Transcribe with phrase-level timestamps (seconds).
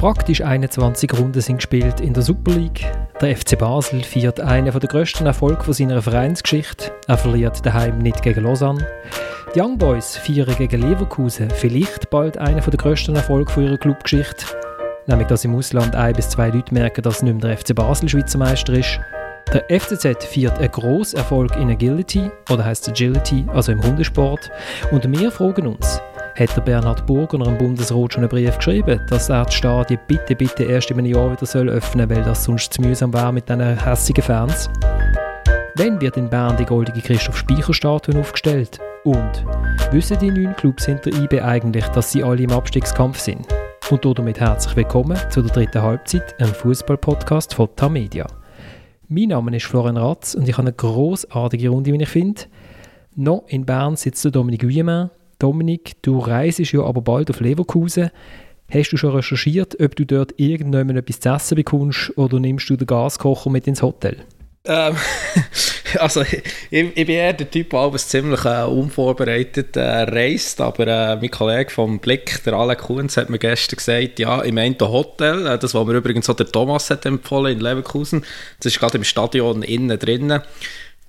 [0.00, 2.90] Praktisch 21 Runden sind gespielt in der Super League.
[3.20, 6.90] Der FC Basel feiert einen der grössten Erfolge seiner Vereinsgeschichte.
[7.06, 8.86] Er verliert daheim nicht gegen Lausanne.
[9.54, 14.46] Die Young Boys feiern gegen Leverkusen vielleicht bald einen der grössten Erfolge ihrer Clubgeschichte.
[15.06, 18.08] Nämlich, dass im Ausland ein bis zwei Leute merken, dass nicht mehr der FC Basel
[18.08, 18.98] Schweizer Meister ist.
[19.52, 24.50] Der FCZ feiert einen grossen Erfolg in Agility, oder heißt Agility, also im Hundesport.
[24.92, 26.00] Und wir fragen uns,
[26.38, 30.36] hat der Bernhard Burger im Bundesrat schon einen Brief geschrieben, dass er die Stadien bitte,
[30.36, 33.48] bitte erst in einem Jahr wieder öffnen soll, weil das sonst zu mühsam wäre mit
[33.48, 34.70] diesen hässigen Fans?
[35.76, 38.78] Wann wird in Bern die goldige Christoph Speicher-Statue aufgestellt?
[39.04, 39.44] Und
[39.92, 43.46] wissen die neun Clubs hinter IB eigentlich, dass sie alle im Abstiegskampf sind?
[43.90, 48.26] Und damit herzlich willkommen zu der dritten Halbzeit, einem Fußball-Podcast von Tamedia.
[49.08, 52.42] Mein Name ist Florian Ratz und ich habe eine großartige Runde, wie ich finde.
[53.16, 58.10] Noch in Bern sitzt Dominik Wiemann, Dominik, du reist ja aber bald auf Leverkusen.
[58.72, 62.76] Hast du schon recherchiert, ob du dort irgendjemand etwas zu essen bekommst oder nimmst du
[62.76, 64.18] den Gaskocher mit ins Hotel?
[64.64, 64.94] Ähm,
[65.98, 71.16] also ich, ich, bin eher der Typ, der ziemlich äh, unvorbereitet äh, reist, aber äh,
[71.16, 75.46] mein Kollege vom Blick, der Alec Kunz, hat mir gestern gesagt, ja, im einen Hotel,
[75.46, 78.24] äh, das, was mir übrigens auch der Thomas hat empfohlen in Leverkusen,
[78.58, 80.42] das ist gerade im Stadion innen drinnen,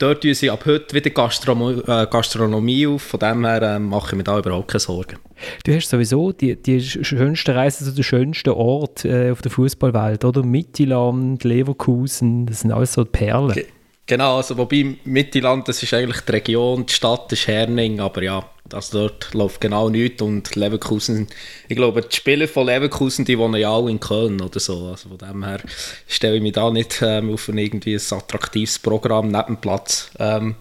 [0.02, 3.02] dort tun sie ab heute wieder Gastronomie, äh, Gastronomie auf.
[3.04, 5.18] Von dem her äh, mache ich mir da überhaupt keine Sorgen.
[5.66, 10.26] Du hast sowieso die, die schönste Reise zu den schönsten Ort äh, auf der Fußballwelt,
[10.26, 10.44] oder?
[10.44, 13.54] Mittelland, Leverkusen, das sind alles so Perlen.
[13.54, 13.66] Ge
[14.06, 18.46] genau, also wobei Mittelland, das ist eigentlich die Region, die Stadt ist Herning, aber ja,
[18.74, 21.28] also dort läuft genau nichts und Leverkusen,
[21.68, 24.88] ich glaube, die Spieler von Leverkusen, die wohnen ja alle in Köln oder so.
[24.88, 25.62] Also von dem her
[26.08, 30.12] stelle ich mich da nicht ähm, auf ein irgendwie ein attraktives Programm neben dem Platz.
[30.20, 30.56] Ähm,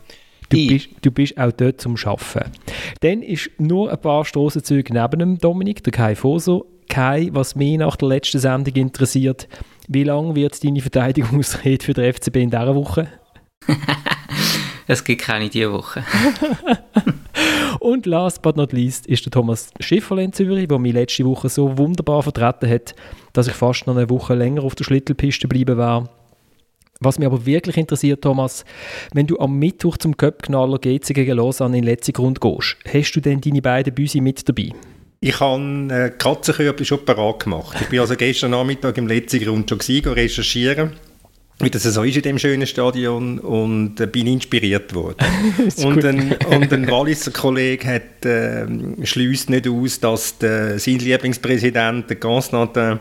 [0.50, 2.50] Du bist, du bist, auch dort zum Arbeiten.
[3.02, 6.66] Dann ist nur ein paar Strassenzüge neben dem Dominik, der Kai Foso.
[6.88, 9.46] Kai, was mich nach der letzten Sendung interessiert,
[9.86, 13.08] wie lange wird deine Verteidigungsrede für den FCB in dieser Woche?
[14.86, 16.04] es gibt keine diese Woche.
[17.80, 21.48] Und last but not least ist der Thomas Schifferle in Zürich, der mich letzte Woche
[21.48, 22.94] so wunderbar vertreten hat,
[23.32, 26.08] dass ich fast noch eine Woche länger auf der Schlittelpiste bleiben war.
[27.02, 28.66] Was mich aber wirklich interessiert, Thomas,
[29.14, 33.12] wenn du am Mittwoch zum Köpfknaller GC gegen Lausanne in den letzten Grund gehst, hast
[33.12, 34.72] du denn deine beiden Büsi mit dabei?
[35.20, 37.78] Ich habe äh, Katzenkörbchen schon parat gemacht.
[37.80, 40.92] Ich bin also gestern Nachmittag im letzten Grund schon gewesen, recherchieren
[41.60, 45.26] wie das so ist in dem schönen Stadion und äh, bin inspiriert worden.
[45.84, 48.66] und, ein, und ein Walliser Kollege hat, äh,
[49.04, 53.00] schließt nicht aus, dass der, sein Lieblingspräsident, der Constantin,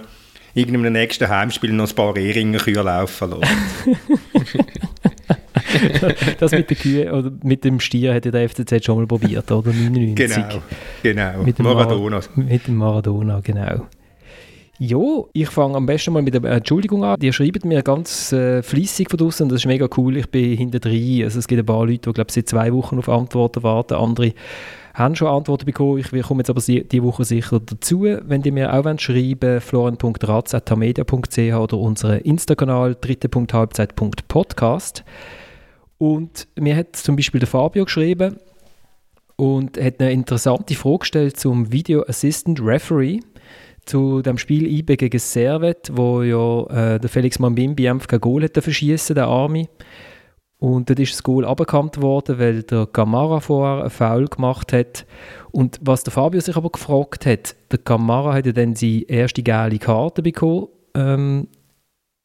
[0.54, 3.54] irgendeinem nächsten Heimspiel noch ein paar Ehringer laufen lässt.
[6.40, 9.72] das mit der Kühe oder mit dem Stier hätte der FCZ schon mal probiert, oder?
[9.74, 10.16] 99.
[10.16, 10.64] Genau,
[11.04, 11.44] genau.
[11.44, 12.18] Mit dem Maradona.
[12.18, 13.88] Mar mit dem Maradona, genau.
[14.82, 14.98] Ja,
[15.34, 17.20] ich fange am besten mal mit der Entschuldigung an.
[17.20, 20.16] Die schreiben mir ganz äh, fließig von draußen, das ist mega cool.
[20.16, 21.26] Ich bin hinter drin.
[21.26, 23.96] Also es gibt ein paar Leute, die glaube seit zwei Wochen auf Antworten warten.
[23.96, 24.32] Andere
[24.94, 25.98] haben schon Antworten bekommen.
[25.98, 28.04] Ich komme jetzt aber diese Woche sicher dazu.
[28.04, 35.04] Wenn die mir auch schreiben florian.ratz.media.ch oder unseren Insta-Kanal dritte.halbzeit.podcast.
[35.98, 38.38] Und mir hat zum Beispiel der Fabio geschrieben
[39.36, 43.20] und hat eine interessante Frage gestellt zum Video Assistant Referee
[43.90, 46.64] zu dem Spiel IB gegen Servet, wo ja
[46.94, 49.68] äh, der Felix Mambimbi einfach kein Goal hätte verschießen, der Army.
[50.60, 55.06] Und dort ist das Goal aberkannt worden, weil der Gamara vorher einen Foul gemacht hat.
[55.52, 59.42] Und was der Fabio sich aber gefragt hat, der Gamara hat ja dann seine erste
[59.42, 60.68] gelbe Karte bekommen.
[60.96, 61.48] Ähm,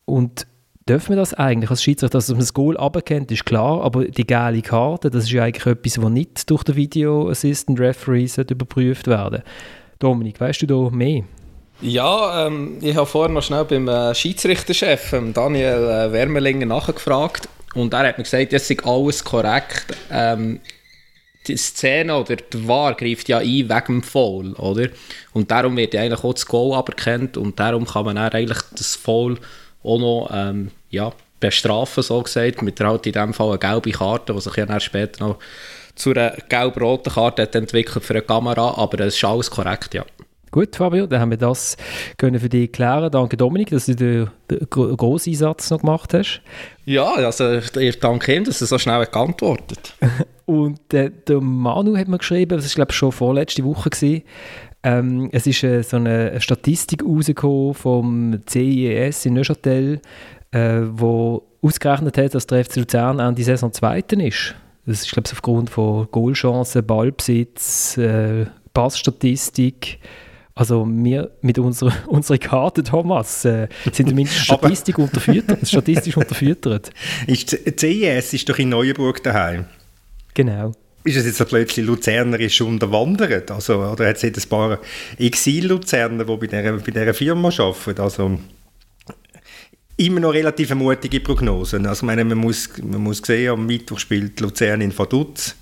[0.05, 0.47] und
[0.87, 4.27] dürfen wir das eigentlich als Schiedsrichter, dass man das Goal aberkennt, ist klar, aber die
[4.27, 9.07] gelbe Karte, das ist ja eigentlich etwas, was nicht durch den Video Assistant Referee überprüft
[9.07, 9.43] werden
[9.99, 11.23] Dominik, weißt du da mehr?
[11.81, 17.49] Ja, ähm, ich habe vorher noch schnell beim äh, Schiedsrichterchef, ähm, Daniel äh, Wermelinger, nachgefragt.
[17.75, 19.87] Und er hat mir gesagt, es sei alles korrekt.
[20.11, 20.61] Ähm,
[21.47, 24.89] die Szene oder der War greift ja ein wegen dem Foul, oder?
[25.33, 28.63] Und darum wird ja eigentlich auch das Goal aberkannt und darum kann man dann eigentlich
[28.77, 29.39] das Foul
[29.83, 34.33] auch noch ähm, ja, bestrafen, so gesagt, mit halt in dem Fall eine gelbe Karte,
[34.33, 35.39] die sich ja dann später noch
[35.95, 40.05] zu einer gelb-roten Karte entwickelt für eine Kamera, aber es ist alles korrekt, ja.
[40.55, 41.77] Gut, Fabio, dann haben wir das
[42.17, 43.11] können für dich klären.
[43.11, 46.43] Danke, Dominik, dass du den, den grossen Einsatz noch gemacht hast.
[46.85, 49.95] Ja, also ich danke ihm, dass er so schnell geantwortet
[50.47, 54.23] Und äh, der Manu hat mir geschrieben, das war glaube ich schon vorletzte Woche, gewesen,
[54.85, 60.01] ähm, es ist äh, so eine Statistik rausgekommen vom CIES in Neuchâtel,
[60.53, 64.55] äh, wo ausgerechnet hat, dass der FC Luzern an die Saison Zweiten ist.
[64.87, 69.99] Das ist, glaube ich, aufgrund von Goalchancen, Ballbesitz, äh, Passstatistik
[70.57, 75.59] Also wir mit unserer, unserer Karte, Thomas, äh, sind zumindest statistisch unterfüttert.
[75.69, 76.91] Statistisch unterfüttert.
[77.27, 79.67] Ist CIS ist doch in Neuenburg daheim.
[80.35, 80.73] Genau.
[81.03, 83.51] Ist es jetzt plötzlich Luzernerisch unterwandert?
[83.51, 84.79] Also, oder hat es jetzt ein paar
[85.19, 88.01] Exil-Luzerner, die bei dieser, bei dieser Firma arbeiten?
[88.01, 88.39] Also,
[89.99, 91.87] immer noch relativ mutige Prognosen.
[91.87, 95.57] Also, meine, man, muss, man muss sehen, am Mittwoch spielt Luzern in Vaduz.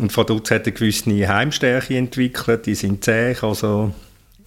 [0.00, 3.36] Und Vaduz hat eine gewisse Heimstärke entwickelt, die sind zäh.
[3.42, 3.92] Also,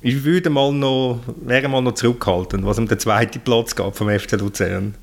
[0.02, 4.10] ich würde mal noch, wäre mal noch zurückhaltend, was um den zweiten Platz geht vom
[4.10, 4.96] FC Luzern.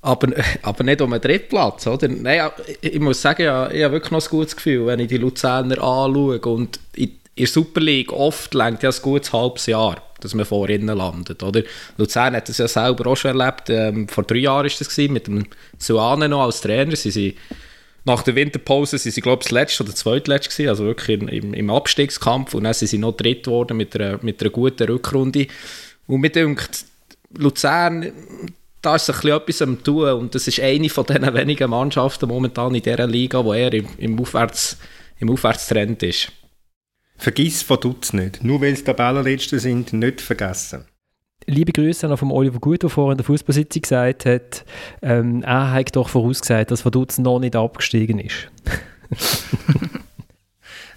[0.00, 0.28] Aber,
[0.62, 2.06] aber nicht um einen Drittplatz, oder?
[2.08, 2.50] Nein,
[2.80, 6.40] ich muss sagen, ich habe wirklich noch ein gutes Gefühl, wenn ich die Luzerner anschaue.
[6.40, 10.46] Und in, in der Super League oft längt ja ein gutes halbes Jahr, dass man
[10.46, 11.62] vor ihnen landet, oder?
[11.96, 13.70] Luzern hat das ja selber auch schon erlebt.
[13.70, 15.46] Ähm, vor drei Jahren war das gewesen, mit dem
[15.78, 16.94] Suane noch als Trainer.
[16.94, 17.34] Sie sind
[18.08, 21.54] nach der Winterpause sind sie, glaube ich, das letzte oder zweitletzte gewesen, also wirklich im,
[21.54, 22.54] im Abstiegskampf.
[22.54, 25.46] Und dann sind sie noch dritt geworden mit einer, mit einer guten Rückrunde.
[26.06, 26.84] Und mir denkt,
[27.36, 28.12] Luzern,
[28.82, 32.74] da ist sich etwas am tun und das ist eine von den wenigen Mannschaften momentan
[32.74, 34.78] in dieser Liga, wo er im, im, Aufwärts,
[35.18, 36.32] im Aufwärtstrend ist.
[37.16, 38.42] Vergiss von Dutz nicht.
[38.44, 40.84] Nur weil es Tabellenletzte sind, nicht vergessen.
[41.48, 44.66] Liebe Grüße noch von Oliver Gut, der vorhin in der Fußballsitzung gesagt hat,
[45.00, 48.50] ähm, er hat doch vorausgesagt, dass Vaduz noch nicht abgestiegen ist.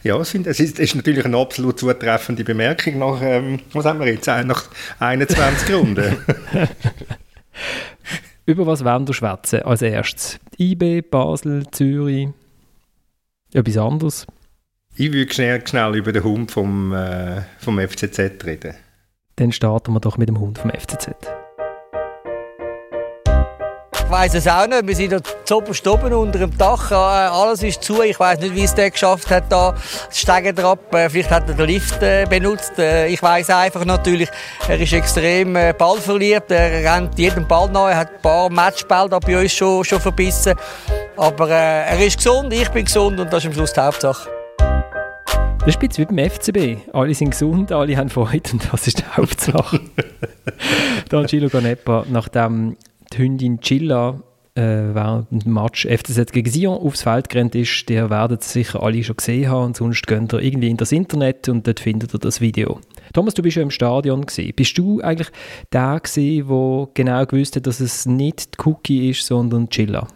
[0.04, 4.08] ja, es ist, es ist natürlich eine absolut zutreffende Bemerkung nach, ähm, was haben wir
[4.08, 4.66] jetzt, nach
[5.00, 6.18] 21 Runden.
[8.46, 10.38] Über was wollen wir schwätzen als erstes?
[10.60, 12.28] IB, Basel, Zürich?
[13.54, 14.28] Etwas anderes?
[14.98, 18.76] Ich würde schnell, schnell über den Hund vom, äh, vom FCZ reden.
[19.38, 21.16] Dann starten wir doch mit dem Hund vom FCZ
[24.12, 24.86] weiß es auch nicht.
[24.86, 26.92] Wir sind zuoberst oben unter dem Dach.
[26.92, 28.02] Alles ist zu.
[28.04, 29.74] Ich weiß nicht, wie es der geschafft hat, da
[30.12, 30.78] Steigen drauf.
[30.92, 32.78] Äh, vielleicht hat er den Lift äh, benutzt.
[32.78, 34.30] Äh, ich weiß einfach natürlich,
[34.68, 36.52] er ist extrem ballverliebt.
[36.52, 37.90] Er rennt jedem Ball nach.
[37.90, 40.56] Er hat ein paar Matchbälle bei uns schon, schon verbissen.
[41.16, 44.41] Aber er ist gesund, ich bin gesund und das ist am Schluss die Hauptsache.
[45.64, 46.92] Das ist wie beim FCB.
[46.92, 49.80] Alle sind gesund, alle haben Freude und das ist die Hauptsache.
[51.10, 52.78] Dann Gilo Ganepa, nachdem
[53.14, 54.20] die Hündin Chilla
[54.56, 59.04] äh, während dem Match FCZ gegen Sion aufs Feld gerannt ist, der werdet sicher alle
[59.04, 62.20] schon gesehen haben und sonst geht ihr irgendwie in das Internet und dort findet ihr
[62.20, 62.80] das Video.
[63.14, 64.54] Thomas, du bist ja im Stadion gewesen.
[64.56, 65.30] Bist du eigentlich
[65.72, 70.08] der gewesen, der genau gewusst hat, dass es nicht die Cookie ist, sondern Chilla?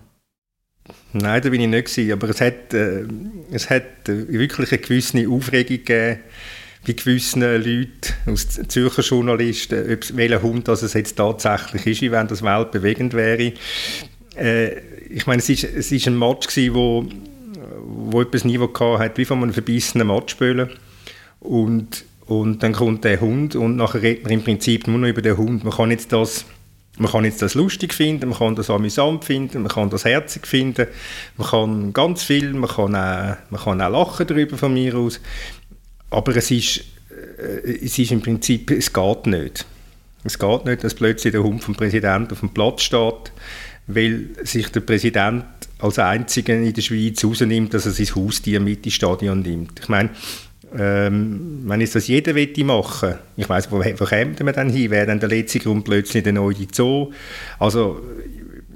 [1.18, 3.06] Nein, da bin ich nicht gewesen, aber es hat, äh,
[3.50, 6.20] es hat wirklich eine gewisse Aufregung gegeben
[6.86, 7.90] bei gewissen Leuten,
[8.26, 13.54] aus Zürcher Journalisten, ob welcher Hund das es jetzt tatsächlich ist, wenn das weltbewegend wäre.
[14.38, 17.06] Äh, ich meine, es ist, ist ein Match gewesen, wo,
[17.86, 18.70] wo etwas Niveau
[19.00, 20.70] hat, wie von einem verbissenen Matchspieler.
[21.40, 25.22] Und, und dann kommt der Hund und nachher redet man im Prinzip nur noch über
[25.22, 25.64] den Hund.
[25.64, 26.46] Man kann jetzt das
[26.98, 30.48] man kann jetzt das lustig finden, man kann das amüsant finden, man kann das herzig
[30.48, 30.88] finden,
[31.38, 35.20] man kann ganz viel, man kann auch, man kann auch lachen darüber von mir aus.
[36.10, 36.82] Aber es ist,
[37.38, 39.66] äh, es ist im Prinzip, es geht nicht.
[40.24, 43.32] Es geht nicht, dass plötzlich der Hund vom Präsidenten auf dem Platz steht,
[43.88, 45.46] weil sich der Präsident
[45.80, 49.80] als einziger in der Schweiz rausnimmt, dass er sein Haustier mit ins Stadion nimmt.
[49.82, 50.10] Ich meine,
[50.78, 54.92] ähm, wenn es das jeder wette machen, ich weiß, wo, wo kämen wir dann hin?
[54.92, 57.12] Wäre dann der letzte Grund plötzlich der neue Zoo?
[57.60, 58.02] Also,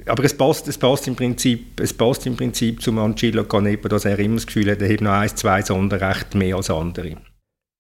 [0.06, 4.06] aber es passt, es passt im Prinzip, es passt im Prinzip zum Angelo Canepa, dass
[4.06, 7.18] er immer das Gefühl hat, er hat noch ein, zwei Sonderrechte mehr als andere.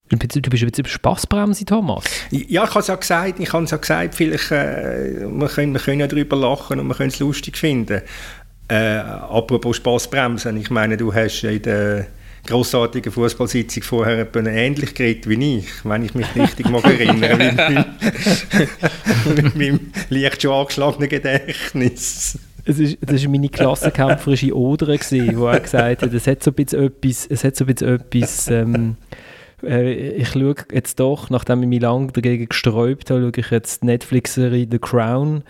[0.09, 2.03] Du bist jetzt Spaßbremse, Thomas?
[2.31, 5.73] Ja, ich habe es ja gesagt, ich habe es ja gesagt, vielleicht, äh, wir, können,
[5.73, 8.01] wir können ja darüber lachen und wir können es lustig finden.
[8.69, 12.07] Äh, apropos Spaßbremsen, ich meine, du hast in der
[12.49, 17.85] grossartigen Fußballsitzung vorher ähnlich geredet wie ich, wenn ich mich richtig mag erinnern, mit, meinem,
[19.35, 19.79] mit meinem
[20.09, 22.39] leicht schon angeschlagenen Gedächtnis.
[22.65, 26.55] Es ist, das war meine klassenkämpferische Oder, wo er gesagt hat, es hat so ein
[26.55, 28.97] bisschen etwas, es hat so ein bisschen etwas ähm,
[29.63, 33.81] äh, ich schaue jetzt doch, nachdem ich mich lange dagegen gesträubt habe, schaue ich jetzt
[33.81, 35.43] die Netflix-Serie The Crown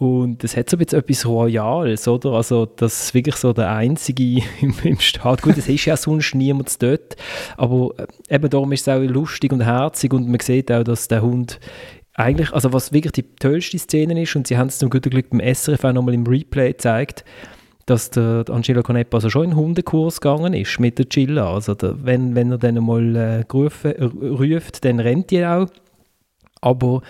[0.00, 2.32] und es hat so etwas Royales, oder?
[2.32, 5.42] Also, das ist wirklich so der Einzige im, im Staat.
[5.42, 7.16] Gut, es ist ja sonst niemand dort,
[7.58, 11.08] aber äh, eben darum ist es auch lustig und herzig und man sieht auch, dass
[11.08, 11.60] der Hund
[12.14, 15.28] eigentlich, also was wirklich die tollste Szene ist und sie haben es zum guten Glück
[15.28, 17.22] beim SRF auch nochmal im Replay gezeigt,
[17.84, 21.52] dass der Angelo Canepa also schon in den Hundekurs gegangen ist mit der Chilla.
[21.52, 25.68] Also der, wenn, wenn er dann mal äh, äh, ruft, dann rennt er auch.
[26.62, 27.02] Aber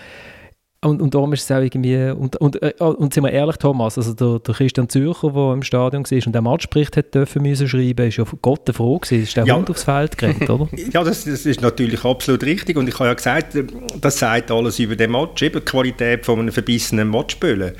[0.83, 3.99] Und, und darum ist es auch irgendwie, und, und, äh, und sind wir ehrlich, Thomas,
[3.99, 7.67] also der, der Christian Zürcher, der im Stadion war und der Matchbericht hat dürfen müssen
[7.67, 9.55] schreiben, ist ja Gott froh gewesen, ist der ja.
[9.55, 10.67] Hund aufs Feld gerannt, oder?
[10.91, 13.55] ja, das, das, ist natürlich absolut richtig und ich habe ja gesagt,
[14.01, 17.73] das sagt alles über den Match, eben die Qualität von einem verbissenen Matchböllen.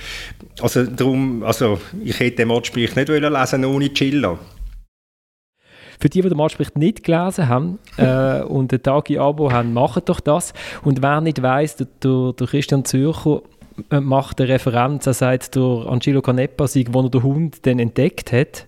[0.61, 4.37] Also darum, also ich hätte den Matchbericht nicht lesen ohne Chilla.
[6.01, 10.19] Für die, die den Matchbericht nicht gelesen haben äh, und ein Tagi-Abo haben, machen doch
[10.19, 10.53] das.
[10.83, 13.43] Und wer nicht weiss, der, der, der Christian Zürcher
[13.91, 18.31] äh, macht eine Referenz, er sagt, der Angelo Canepa, wo er den Hund dann entdeckt
[18.31, 18.67] hat,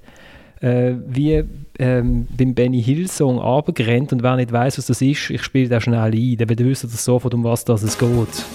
[0.61, 1.43] äh, wie
[1.79, 5.69] ähm, beim Benny Hill Song runtergerannt und wer nicht weiss, was das ist, ich spiele
[5.69, 8.45] das schnell ein, dann wissen das sofort, um was das es geht.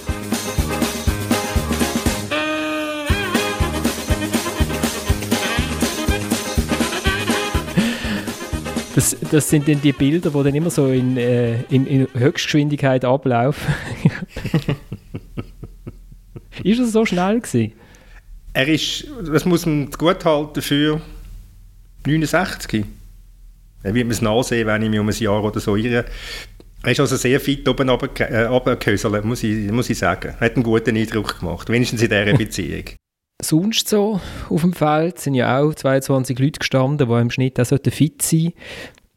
[8.99, 13.05] Das, das sind dann die Bilder, die dann immer so in, äh, in, in Höchstgeschwindigkeit
[13.05, 13.73] ablaufen.
[16.65, 17.75] ist er so schnell gewesen?
[18.55, 21.01] Er ist, das muss man gut halten für
[22.09, 22.87] 69.
[23.85, 26.05] Er wird mir es nachsehen, wenn ich mich um ein Jahr oder so irre.
[26.83, 30.35] Er ist also sehr fit oben äh, muss ich, muss ich sagen.
[30.41, 32.83] Er hat einen guten Eindruck gemacht, wenigstens in dieser Beziehung.
[33.43, 37.79] Sonst so auf dem Feld sind ja auch 22 Leute gestanden, die im Schnitt auch
[37.91, 38.53] fit sein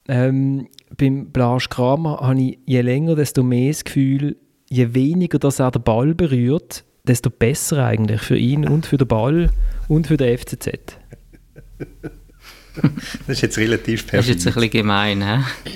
[0.08, 4.38] ähm, Beim Blasch Kramer habe ich je länger, desto mehr das Gefühl,
[4.70, 9.08] je weniger dass er den Ball berührt, desto besser eigentlich für ihn und für den
[9.08, 9.50] Ball
[9.88, 10.98] und für den FCZ.
[13.28, 14.14] das ist jetzt relativ perfekt.
[14.14, 15.72] Das ist jetzt ein bisschen gemein, he?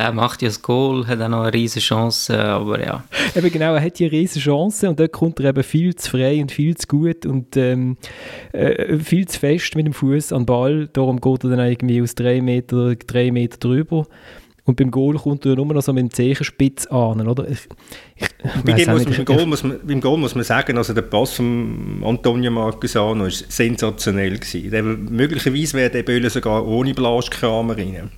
[0.00, 3.04] Er macht ja das Goal, hat auch noch eine riesige Chance, aber ja.
[3.36, 6.40] Eben genau, er hat die riesige Chance und dort kommt er eben viel zu frei
[6.40, 7.98] und viel zu gut und ähm,
[8.52, 10.88] äh, viel zu fest mit dem Fuß an den Ball.
[10.92, 14.06] Darum geht er dann irgendwie aus drei Meter, drei Meter drüber.
[14.64, 17.48] Und beim Goal kommt er nur noch so mit dem Zehenspitz an, oder?
[17.48, 17.68] Ich,
[18.16, 18.28] ich,
[18.64, 21.02] Bei dem muss man, beim, Goal muss man, beim Goal muss man sagen, also der
[21.02, 24.38] Pass von Antonio Marquesano war sensationell.
[24.38, 24.70] Gewesen.
[24.70, 28.10] Der, möglicherweise wäre der Böhle sogar ohne Blaschkramer rein.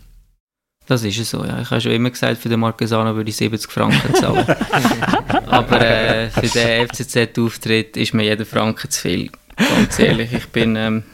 [0.87, 1.61] Das ist es so, ja.
[1.61, 4.45] Ich habe schon immer gesagt, für den Marquesano würde ich 70 Franken zahlen.
[5.47, 9.31] Aber äh, für den FCZ-Auftritt ist mir jeder Franken zu viel.
[9.57, 11.05] Ganz ehrlich, ich bin ähm,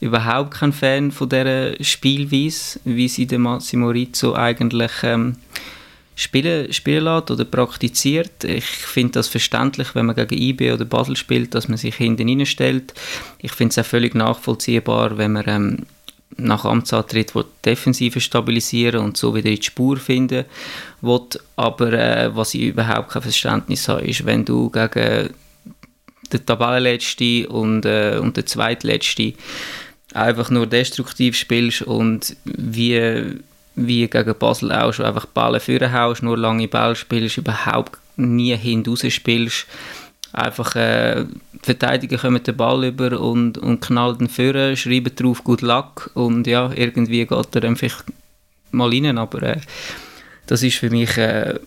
[0.00, 5.36] überhaupt kein Fan von dieser Spielweise, wie sie der Massimo Rizzo eigentlich ähm,
[6.14, 8.44] spielen, spielen lässt oder praktiziert.
[8.44, 12.28] Ich finde das verständlich, wenn man gegen IB oder Basel spielt, dass man sich hinten
[12.28, 12.94] reinstellt.
[13.38, 15.86] Ich finde es auch völlig nachvollziehbar, wenn man ähm,
[16.36, 20.44] nach Amtsantritt will die Defensive stabilisieren und so wieder in die Spur finden
[21.00, 21.20] will.
[21.56, 25.30] Aber äh, was ich überhaupt kein Verständnis habe, ist, wenn du gegen
[26.32, 29.34] den Tabellenletzten und, äh, und den Zweitletzten
[30.12, 33.40] einfach nur destruktiv spielst und wie,
[33.74, 38.56] wie gegen Basel auch schon einfach Ballen führen haust, nur lange Ball spielst, überhaupt nie
[38.56, 39.66] hinaus spielst
[40.32, 41.24] einfach äh,
[41.62, 46.46] Verteidiger kommen den Ball über und, und knallen den Führer, schreiben drauf Good Luck und
[46.46, 48.04] ja, irgendwie geht er einfach
[48.70, 49.60] mal rein, aber äh,
[50.46, 51.58] das ist für mich äh,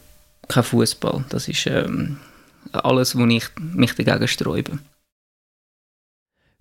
[0.48, 1.25] kein Fußball.
[1.30, 2.18] Das ist ähm,
[2.72, 4.80] alles, wo ich mich dagegen sträube.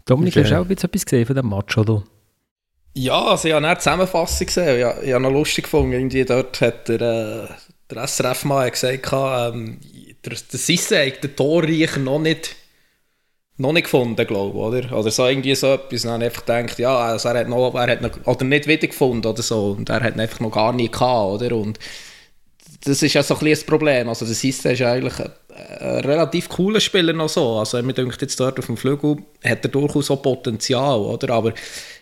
[0.05, 2.03] Dominik, hast du auch etwas gesehen von dem Match, oder?
[2.95, 4.79] Ja, also ich habe eine Zusammenfassung gesehen.
[4.79, 7.49] Ich, ich habe noch lustig gefunden, irgendwie dort hat der, äh,
[7.91, 9.79] der SRF-Mann gesagt, ähm,
[10.25, 12.57] der, der Sisse hat den Torreicher noch nicht,
[13.57, 14.99] noch nicht gefunden, glaube ich, oder?
[14.99, 16.05] Oder so irgendwie so etwas.
[16.05, 19.31] Und dann einfach gedacht, ja, also er hat noch, er hat noch, oder nicht wiedergefunden
[19.31, 19.77] oder so.
[19.79, 21.57] Und er hat ihn einfach noch gar nie gehabt, oder?
[21.57, 21.79] Und
[22.85, 24.09] das ist ja so ein bisschen das Problem.
[24.09, 25.33] Also der Sisse ist eigentlich ein,
[25.81, 27.59] ein, relativ cooler Spieler noch so.
[27.59, 31.35] Also mir denkt jetzt dort auf dem Flügel hat er durchaus auch Potenzial, oder?
[31.35, 31.53] Aber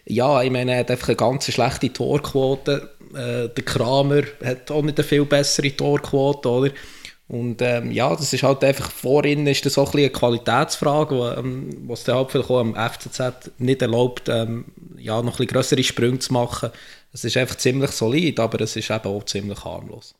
[0.04, 2.90] ja, ich meine, er hat einfach eine ganz schlechte Torquote.
[3.14, 6.70] Äh, der Kramer hat auch nicht eine viel bessere Torquote, oder?
[7.28, 11.71] Und ähm, ja, das ist halt einfach, vorhin ist das so ein eine Qualitätsfrage, ähm,
[11.88, 14.66] was der halt vielleicht auch am FCZ nicht erlaubt, ähm,
[14.97, 16.71] ja, noch ein bisschen grössere Sprünge zu machen.
[17.12, 20.14] Es ist einfach ziemlich solid, aber es ist eben auch ziemlich harmlos.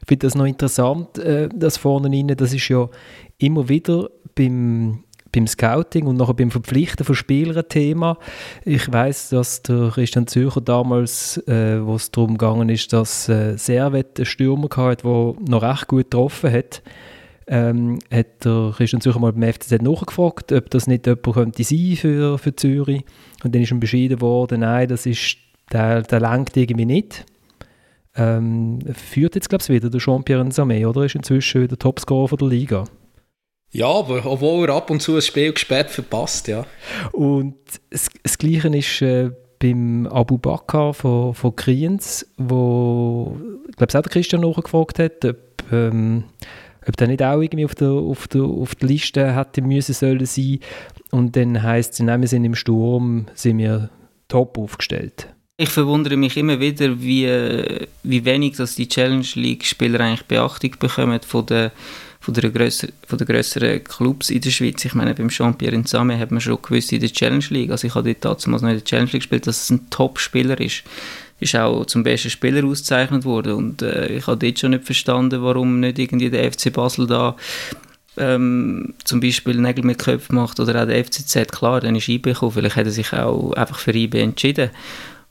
[0.00, 2.88] Ich finde das noch interessant, äh, das vorne rein, das ist ja
[3.36, 8.18] immer wieder beim beim Scouting und nachher beim Verpflichten von Spielern Thema.
[8.64, 13.56] Ich weiß, dass der Christian Zürcher damals, äh, wo es darum gegangen ist, dass äh,
[13.56, 16.82] Servet einen Stürmer hatte, der noch recht gut getroffen hat,
[17.46, 21.96] ähm, hat der Christian Zürcher mal beim FCZ nachgefragt, ob das nicht jemand könnte sein
[21.96, 23.04] für, für Zürich.
[23.42, 25.36] Und dann ist ihm beschieden worden, nein, das ist,
[25.72, 27.24] der, der lenkt irgendwie nicht.
[28.16, 31.04] Ähm, führt jetzt, glaube ich, wieder der Jean-Pierre Nzame, oder?
[31.04, 32.84] Ist inzwischen wieder Topscorer der Liga.
[33.70, 36.66] Ja, aber obwohl er ab und zu ein Spiel gesperrt verpasst, ja.
[37.12, 37.54] Und
[37.90, 43.36] das, das Gleiche ist äh, beim Abu Bakr von, von Kriens, wo,
[43.68, 45.36] ich glaube, auch der Christian nachgefragt hat, ob,
[45.70, 46.24] ähm,
[46.86, 50.24] ob der nicht auch irgendwie auf der, auf der, auf der Liste hätte müssen sollen
[50.24, 50.60] sein.
[51.10, 53.90] Und dann heisst es, wir sind im Sturm, sind wir
[54.28, 55.28] top aufgestellt.
[55.56, 57.26] Ich verwundere mich immer wieder, wie,
[58.04, 61.70] wie wenig dass die Challenge League-Spieler eigentlich Beachtung bekommen von den
[62.20, 63.18] von der, grösser, von
[63.84, 64.84] Clubs in der Schweiz.
[64.84, 67.94] Ich meine, beim Jean-Pierre Nzame hat man schon gewusst in der Challenge League, also ich
[67.94, 70.82] habe dort damals noch in der Challenge League gespielt, dass es ein Top-Spieler ist.
[71.40, 73.52] Ist auch zum besten Spieler ausgezeichnet worden.
[73.52, 77.36] Und äh, ich habe dort schon nicht verstanden, warum nicht irgendwie der FC Basel da
[78.16, 82.32] ähm, zum Beispiel Nägel mit Köpfen macht oder auch der FCZ, klar, dann ist IB
[82.32, 84.70] gekommen, vielleicht hat er sich auch einfach für IB entschieden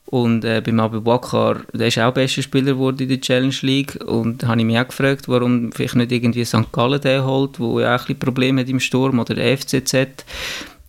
[0.10, 4.00] und äh, beim Abu Bakr, der ist auch bester Spieler geworden in der Challenge League.
[4.06, 6.72] Und da habe ich mich auch gefragt, warum vielleicht nicht irgendwie St.
[6.72, 10.24] Gallen den holt, wo ja auch ein bisschen Probleme hat im Sturm, oder der FCZ.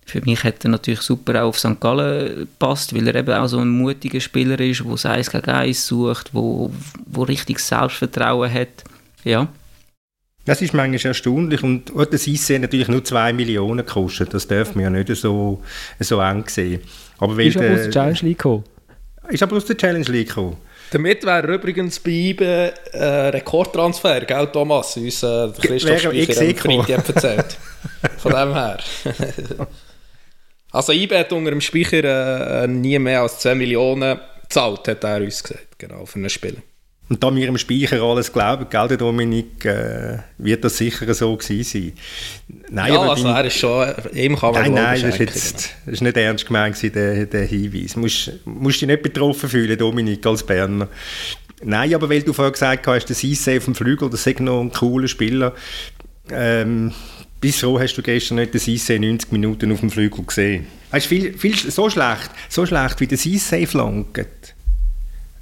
[0.06, 1.80] Für mich hätte er natürlich super auch auf St.
[1.80, 5.84] Gallen gepasst, weil er eben auch so ein mutiger Spieler ist, der Eis gegen Eis
[5.88, 6.72] sucht, wo,
[7.06, 8.84] wo richtig Selbstvertrauen hat.
[9.24, 9.48] Ja.
[10.44, 14.32] Das ist manchmal erstaunlich und das Eissee natürlich nur 2 Millionen gekostet.
[14.32, 15.60] Das darf man ja nicht so,
[15.98, 16.82] so eng sehen.
[17.18, 18.64] Aber weil ist er aus der Challenge League gekommen?
[19.28, 20.56] Ist aber aus der Challenge League gekommen.
[20.90, 24.96] Damit wäre übrigens bei IBE äh, Rekordtransfer, gell Thomas?
[24.96, 27.58] Uns äh, Christoph Speicher am Freitag erzählt.
[28.16, 28.78] Von dem her.
[30.72, 35.20] also IBE hat unter dem Speicher äh, nie mehr als 2 Millionen gezahlt, hat er
[35.20, 36.62] uns gesagt, genau, für ein Spiel.
[37.08, 41.64] Und da wir im Speicher alles glauben, gell, Dominik, äh, wird das sicher so gewesen
[41.64, 41.92] sein.
[42.70, 45.54] Nein, ja, aber also er ist schon, ihm kann man Nein, nein, das ist, jetzt,
[45.86, 47.94] das ist nicht ernst gemeint der, der Hinweis.
[47.94, 50.88] Du musst, musst dich nicht betroffen fühlen, Dominik, als Berner.
[51.62, 54.60] Nein, aber weil du vorher gesagt hast, der Sisse auf dem Flügel, das ist noch
[54.60, 55.54] ein cooler Spieler.
[56.30, 56.92] Ähm,
[57.40, 60.66] bis froh hast du gestern nicht den Sisse 90 Minuten auf dem Flügel gesehen.
[60.90, 64.54] Weißt, viel, viel, so schlecht, so schlecht wie der Sisse flankt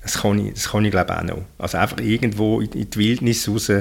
[0.07, 1.43] das kann ich, das kann ich glaube auch noch.
[1.59, 3.73] Also einfach irgendwo in, in die Wildnis raus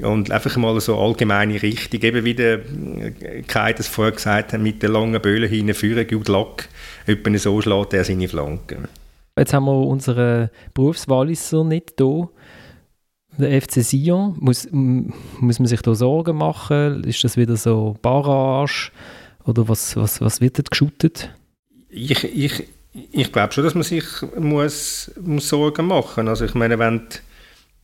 [0.00, 4.60] und einfach mal so allgemeine Richtung, eben wie der äh, Kai das vorher gesagt hat,
[4.60, 6.68] mit den langen Böllen hinführen, gut Lack,
[7.06, 8.88] etwa so schlägt er seine Flanken.
[9.38, 12.30] Jetzt haben wir unseren Berufswalliser nicht hier.
[13.36, 17.02] Der FC Sion, muss, muss man sich da Sorgen machen?
[17.04, 18.92] Ist das wieder so Barrage?
[19.44, 21.34] Oder was, was, was wird dort geschüttet?
[21.90, 24.04] Ich, ich, ich glaube schon, dass man sich
[24.38, 26.30] muss, muss Sorgen machen muss.
[26.30, 27.02] Also ich meine, wenn,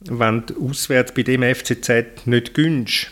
[0.01, 3.09] wenn du auswärts bei dem FCZ nicht gönnst,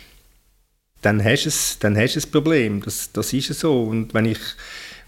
[1.03, 2.83] dann hast du es, dann hast du ein Problem.
[2.83, 3.85] Das, das ist so.
[3.85, 4.39] Und wenn ich,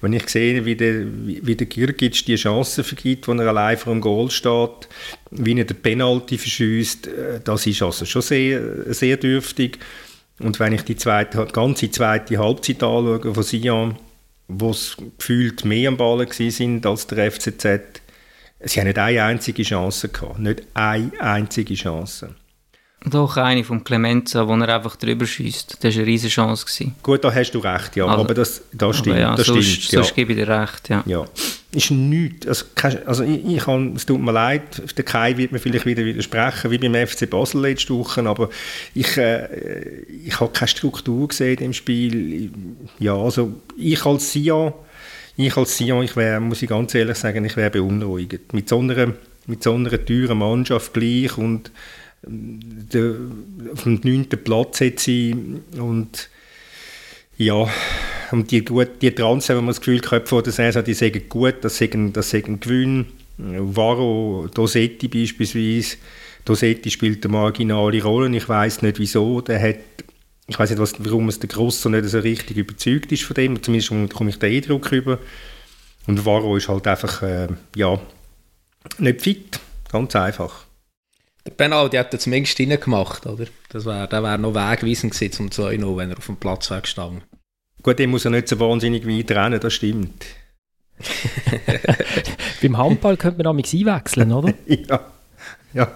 [0.00, 3.92] wenn ich sehe, wie der, wie der Girgic die Chance vergibt, wo er allein vor
[3.92, 4.88] dem Goal steht,
[5.31, 9.79] wie er den Penalty verschießt, äh, das ist also schon sehr, sehr dürftig.
[10.40, 13.96] Und wenn ich die zweite, ganze zweite Halbzeit anschaue von Sion,
[14.50, 17.64] wo es gefühlt mehr am Ball sind als der FCZ,
[18.60, 20.38] sie haben nicht eine einzige Chance gehabt.
[20.38, 22.34] Nicht eine einzige Chance.
[23.06, 25.82] Doch, eine vom Clemenza, wo er einfach drüber schießt.
[25.82, 26.66] Das war eine riesige Chance.
[26.66, 26.94] Gewesen.
[27.02, 28.06] Gut, da hast du recht, ja.
[28.06, 29.18] Also, aber das, das stimmt.
[29.18, 30.02] Ja, das sonst, stimmt ja.
[30.02, 31.02] sonst gebe ich dir recht, ja.
[31.06, 31.24] ja.
[31.72, 32.48] Ist nichts.
[32.48, 32.64] Also,
[33.06, 36.70] also ich, ich kann, es tut mir leid, der Kai wird mir vielleicht wieder widersprechen,
[36.72, 38.50] wie beim FC Basel letzte Woche, aber
[38.92, 42.50] ich, äh, ich habe keine Struktur gesehen im Spiel.
[42.98, 44.72] Ja, also ich als Sion,
[45.37, 48.52] ich als Sion, ich wär, muss ich ganz ehrlich sagen, ich wäre beunruhigt.
[48.52, 49.14] Mit so einer,
[49.46, 51.70] mit so einer teuren Mannschaft gleich und
[52.22, 53.14] der,
[53.72, 55.37] auf dem neunten Platz hat sie
[55.78, 56.28] und
[57.38, 57.68] ja,
[58.33, 61.23] und die, gut, die Transfer, wenn man das Gefühl hat, vor der Saison, die sagen
[61.29, 63.07] gut, das sagen, das sagen Gewinn.
[63.38, 65.97] Varo, Dosetti beispielsweise,
[66.45, 69.77] Dosetti spielt eine marginale Rolle, ich weiß nicht wieso, der hat,
[70.47, 73.62] ich weiß nicht, was, warum es der Grosser nicht so richtig überzeugt ist von dem,
[73.62, 75.19] zumindest komme ich den Eindruck über.
[76.07, 78.01] Und Varo ist halt einfach, äh, ja,
[78.99, 80.64] nicht fit, ganz einfach.
[81.47, 83.47] Der Penalty hat er zumindest gemacht, oder?
[83.71, 86.83] Das wär, der wäre noch wegweisend gewesen zum 2-0, wenn er auf dem Platz wäre
[86.83, 87.23] gestanden.
[87.83, 90.25] Gut, der muss ja nicht so wahnsinnig weit rennen, das stimmt.
[92.62, 94.53] Beim Handball könnte man auch einwechseln, oder?
[94.66, 95.01] ja.
[95.73, 95.88] Ja,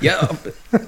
[0.00, 0.28] ja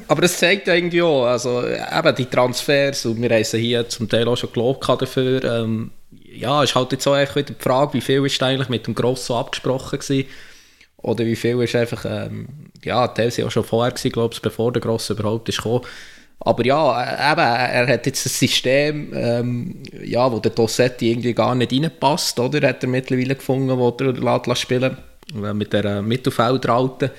[0.06, 4.08] aber, das zeigt irgendwie auch, also eben die Transfers, und wir haben sie hier zum
[4.08, 7.94] Teil auch schon gelobt dafür, ähm, ja, ist halt jetzt auch einfach wieder die Frage,
[7.94, 10.28] wie viel ist eigentlich mit dem Grosso abgesprochen gewesen,
[10.98, 12.48] oder wie viel ist einfach, ähm,
[12.82, 15.84] ja, teilweise auch schon vorher gewesen, glaube ich, bevor der Grosse überhaupt ist gekommen.
[16.40, 21.32] Aber ja, äh, eben, er hat jetzt ein System, ähm, ja, wo der Dossetti irgendwie
[21.32, 22.68] gar nicht reinpasst, oder?
[22.68, 24.96] Hat er mittlerweile gefunden, wo er lässt spielen
[25.54, 27.12] mit der Mittelfeldraute.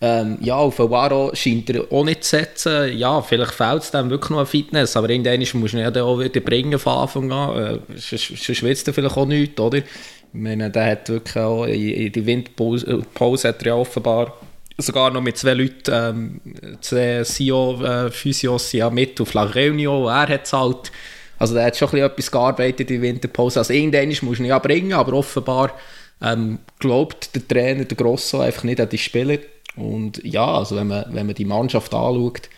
[0.00, 2.98] Ähm, ja, auf Waro scheint er auch nicht zu setzen.
[2.98, 6.18] Ja, vielleicht fehlt es dann wirklich noch an Fitness, aber irgendwann muss man ja auch
[6.18, 7.56] wieder bringen von Anfang an.
[7.56, 9.78] Äh, sonst schwitzt er vielleicht auch nichts, oder?
[9.78, 9.84] Ich
[10.32, 14.34] meine, der hat wirklich auch in, die Windpause hat er ja offenbar
[14.78, 16.40] sogar noch mit zwei Leuten, ähm,
[16.80, 20.92] zwei CEO-Physios äh, ja mit auf La Reunion, er hat es halt,
[21.38, 24.92] also der hat schon etwas gearbeitet in Winterpause, also irgendwann muss du ihn ja bringen,
[24.92, 25.72] aber offenbar
[26.20, 29.38] ähm, glaubt der Trainer, der Grosso, einfach nicht an die Spieler
[29.76, 32.48] und ja, also wenn man, wenn man die Mannschaft anschaut,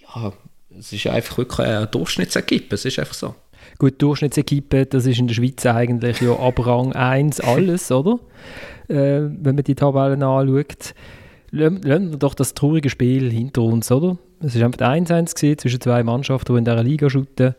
[0.00, 0.32] ja,
[0.78, 3.34] es ist einfach wirklich eine Durchschnittsequipe, es ist einfach so.
[3.78, 8.18] Gut, Durchschnittsequipe, das ist in der Schweiz eigentlich ja ab Rang 1 alles, oder?
[8.88, 10.94] Äh, wenn man die Tabellen anschaut.
[11.50, 14.18] Lassen wir doch das traurige Spiel hinter uns, oder?
[14.40, 17.54] Es war einfach 1-1 zwischen zwei Mannschaften, die in dieser Liga shooten.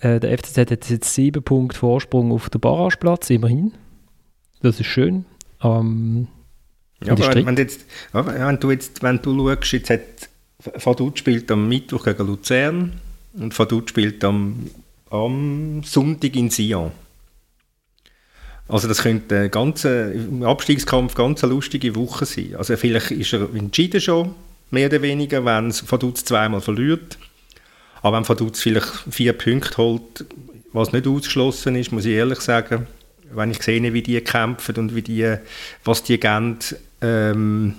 [0.00, 3.72] Äh, der FCZ hat jetzt sieben Punkte Vorsprung auf den Barrageplatz, immerhin.
[4.60, 5.24] Das ist schön.
[5.62, 6.28] Ähm,
[7.02, 10.28] ja, aber wenn, wenn, jetzt, wenn, du jetzt, wenn du schaust, jetzt hat
[10.84, 12.92] Vaduz spielt am Mittwoch gegen Luzern
[13.34, 14.70] und Vaduz spielt am,
[15.10, 16.92] am Sonntag in Sion.
[18.66, 22.56] Also das könnte ein ganze, im Abstiegskampf ganz eine lustige Woche sein.
[22.56, 24.34] Also vielleicht ist er entschieden schon,
[24.70, 27.18] mehr oder weniger, wenn Vaduz zweimal verliert.
[28.00, 30.24] Aber wenn Vaduz vielleicht vier Punkte holt,
[30.72, 32.86] was nicht ausgeschlossen ist, muss ich ehrlich sagen,
[33.32, 35.36] wenn ich sehe, wie die kämpfen und wie die,
[35.84, 36.58] was die geben,
[37.00, 37.74] ähm,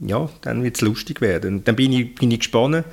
[0.00, 1.64] ja, dann wird es lustig werden.
[1.64, 2.84] Dann bin ich, bin ich gespannt,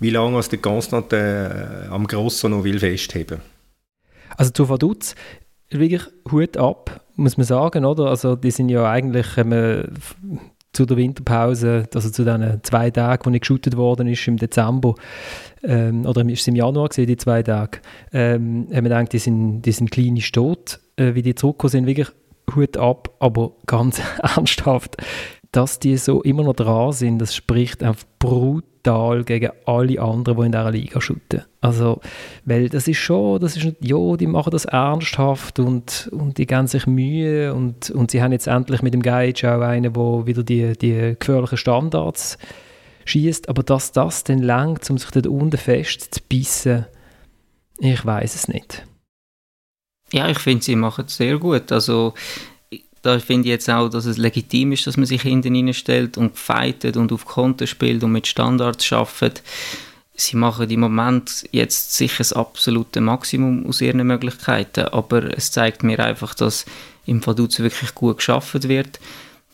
[0.00, 3.40] wie lange der Constant äh, am Grossen noch will festheben
[4.36, 5.14] Also zu Vaduz,
[5.70, 8.06] wirklich Hut ab, muss man sagen, oder?
[8.06, 9.84] Also die sind ja eigentlich ähm,
[10.72, 14.94] zu der Winterpause, also zu den zwei Tagen, wo nicht geshootet worden ist im Dezember,
[15.62, 17.78] ähm, oder ist es im Januar gewesen, die zwei Tage,
[18.12, 21.86] ähm, haben wir gedacht, die sind, die sind klinisch tot, äh, wie die zurückgekommen sind,
[21.86, 22.08] wirklich
[22.54, 24.96] Hut ab, aber ganz ernsthaft,
[25.52, 28.77] dass die so immer noch dran sind, das spricht einfach brutal
[29.24, 31.44] gegen alle anderen, die in dieser Liga shooten.
[31.60, 32.00] Also,
[32.44, 36.66] weil das ist schon, das ist ja, die machen das ernsthaft und, und die geben
[36.66, 40.42] sich Mühe und, und sie haben jetzt endlich mit dem Gage auch einen, der wieder
[40.42, 42.38] die, die gefährlichen Standards
[43.04, 46.86] schießt, aber dass das dann langt, um sich dort unten festzubissen,
[47.78, 48.86] ich weiß es nicht.
[50.12, 51.70] Ja, ich finde, sie machen es sehr gut.
[51.70, 52.14] Also
[53.02, 56.36] da finde ich jetzt auch, dass es legitim ist, dass man sich hinten stellt und
[56.36, 59.42] fightet und auf Konten spielt und mit Standards schafft.
[60.14, 65.84] Sie machen im Moment jetzt sicher das absolute Maximum aus ihren Möglichkeiten, aber es zeigt
[65.84, 66.66] mir einfach, dass
[67.06, 68.98] im Vaduz wirklich gut geschafft wird,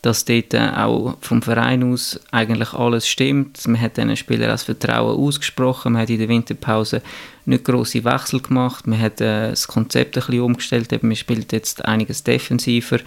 [0.01, 3.67] dass dort auch vom Verein aus eigentlich alles stimmt.
[3.67, 7.03] Man hat diesen Spielern das Vertrauen ausgesprochen, man hat in der Winterpause
[7.47, 11.85] nicht große Wechsel gemacht, man hat äh, das Konzept ein bisschen umgestellt, man spielt jetzt
[11.85, 12.99] einiges defensiver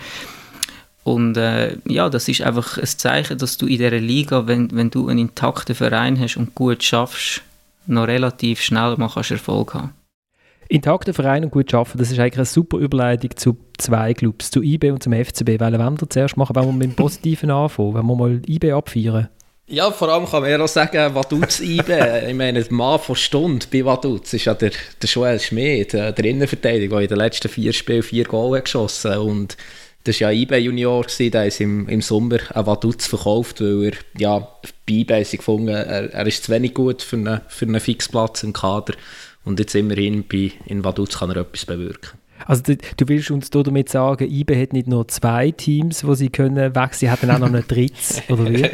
[1.07, 4.89] und äh, ja, das ist einfach ein Zeichen, dass du in dieser Liga, wenn, wenn
[4.89, 7.43] du einen intakten Verein hast und gut schaffst,
[7.85, 9.93] noch relativ schnell mal kannst Erfolg haben.
[10.67, 14.61] Intakter Verein und gut schaffen, das ist eigentlich eine super Überleitung zu zwei Clubs, zu
[14.61, 15.61] IB und zum FCB.
[15.61, 18.73] Weil wenn wir zuerst machen, wenn wir mit dem Positiven anfangen, wenn wir mal IB
[18.73, 19.29] abfeiern.
[19.69, 21.91] Ja, vor allem kann man ja auch sagen, Vaduz IB.
[22.29, 26.17] ich meine, der Mann von Stunde bei Vaduz ist ja der, der Joel Schmid, der
[26.17, 29.17] Innenverteidiger, der in den letzten vier Spielen vier Goal geschossen hat.
[29.17, 29.57] Und
[30.05, 33.93] das war ja IB Junior, der ist im, im Sommer an Vaduz verkauft, weil er
[34.17, 38.43] ja, bei IB gefunden er, er ist zu wenig gut für einen, für einen Fixplatz
[38.43, 38.93] im Kader.
[39.43, 42.17] Und jetzt immerhin bei, in Vaduz kann er etwas bewirken.
[42.45, 46.29] Also du, du willst uns damit sagen, IBE hat nicht nur zwei Teams, wo sie
[46.29, 48.69] können wechseln, sie hatten auch noch ein drittes, oder wie?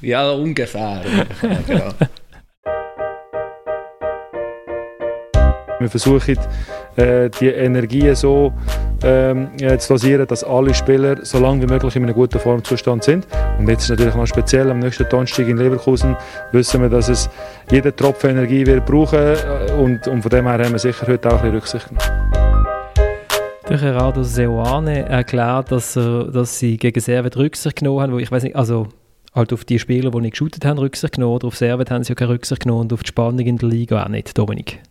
[0.06, 1.02] ja, ungefähr.
[1.66, 1.92] genau.
[5.82, 6.36] Wir versuchen,
[6.96, 8.52] äh, die Energie so
[9.02, 13.26] ähm, zu dosieren, dass alle Spieler so lange wie möglich in einem guten Formzustand sind.
[13.58, 16.16] Und jetzt ist natürlich noch speziell am nächsten Donnerstag in Leverkusen
[16.52, 17.28] wissen wir, dass es
[17.70, 21.28] jeder Tropfen Energie wird brauchen äh, und, und von dem her haben wir sicher heute
[21.28, 22.21] auch ein bisschen Rücksicht genommen.
[23.72, 28.30] Der Gerardo Seoane erklärt, dass, er, dass sie gegen Servet Rücksicht genommen haben, wo ich
[28.30, 28.88] weiß nicht, also
[29.34, 32.10] halt auf die Spieler, die nicht geshootet haben, Rücksicht genommen, oder auf Servet haben sie
[32.10, 34.82] ja keine Rücksicht genommen und auf die Spannung in der Liga auch nicht, Dominik.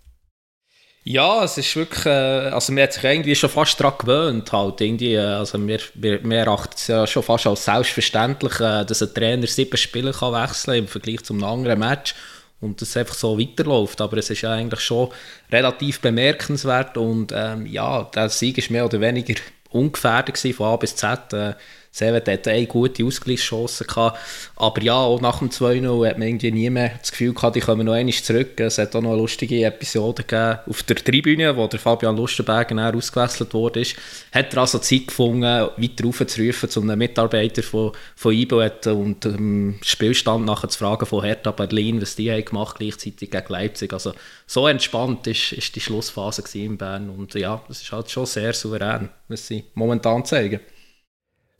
[1.03, 4.81] Ja, es ist wirklich, äh, also man hat sich irgendwie schon fast daran gewöhnt, halt
[4.81, 9.03] irgendwie, äh, also wir, wir, wir erachten es ja schon fast als selbstverständlich, äh, dass
[9.03, 12.15] ein Trainer sieben Spiele kann wechseln im Vergleich zu einem anderen Match
[12.61, 15.09] und das einfach so weiterläuft, aber es ist ja eigentlich schon
[15.51, 19.33] relativ bemerkenswert und ähm, ja, der Sieg ist mehr oder weniger
[19.69, 21.53] ungefährdet von A bis Z, äh,
[21.93, 24.17] Servet hat eine gute Ausgleichschance gehabt.
[24.55, 27.59] Aber ja, auch nach dem 2-0 hat man irgendwie nie mehr das Gefühl gehabt, die
[27.59, 28.57] kommen noch einmal zurück.
[28.61, 32.95] Es hat auch noch eine lustige Episode gegeben auf der Tribüne, wo der Fabian Lustenberger
[32.95, 33.83] ausgewechselt wurde.
[34.31, 39.77] Hat er also Zeit gefunden, weiter aufzurufen zu einem Mitarbeiter von, von IBO und im
[39.83, 43.91] Spielstand nachher zu fragen von Hertha Berlin, was die haben gemacht gleichzeitig gegen Leipzig.
[43.91, 44.13] Also
[44.47, 48.53] so entspannt ist, ist die Schlussphase in Bern und ja, das ist halt schon sehr
[48.53, 50.61] souverän, was sie momentan zeigen.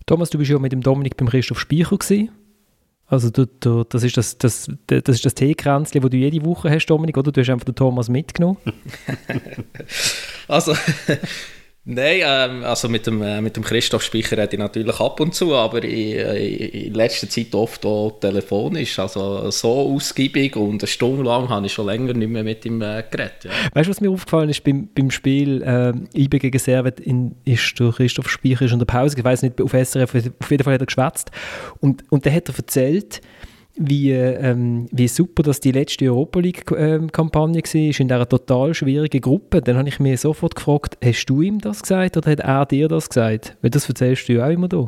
[0.05, 2.29] Thomas, du bist ja mit dem Dominik beim Christoph Speicher gewesen.
[3.07, 6.85] Also du, du, das ist das, das, das, das Teekränzchen, das du jede Woche hast,
[6.85, 7.31] Dominik, oder?
[7.31, 8.57] Du hast einfach den Thomas mitgenommen.
[10.47, 10.73] also,
[11.83, 15.33] Nein, ähm, also mit dem, äh, mit dem Christoph Speicher rede ich natürlich ab und
[15.33, 18.99] zu, aber in, in letzter Zeit oft auch telefonisch.
[18.99, 22.83] Also so ausgiebig und eine Stunde lang habe ich schon länger nicht mehr mit ihm
[22.83, 23.45] äh, geredet.
[23.45, 23.51] Ja.
[23.73, 27.79] Weißt du, was mir aufgefallen ist beim, beim Spiel äh, IB gegen Servet, in, ist
[27.79, 30.75] der Christoph Speicher ist in der Pause, ich weiß nicht, auf SRF, auf jeden Fall
[30.75, 31.31] hat er geschwätzt
[31.79, 33.21] und, und dann hat er erzählt,
[33.81, 39.21] wie, ähm, wie super dass die letzte Europa League-Kampagne ähm, war, in dieser total schwierigen
[39.21, 39.61] Gruppe.
[39.61, 42.87] Dann habe ich mir sofort gefragt, hast du ihm das gesagt oder hat er dir
[42.87, 43.57] das gesagt?
[43.61, 44.85] Weil das erzählst du ja auch immer da.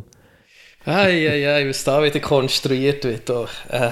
[0.85, 3.29] Eieiei, was da wieder konstruiert wird.
[3.29, 3.91] Äh,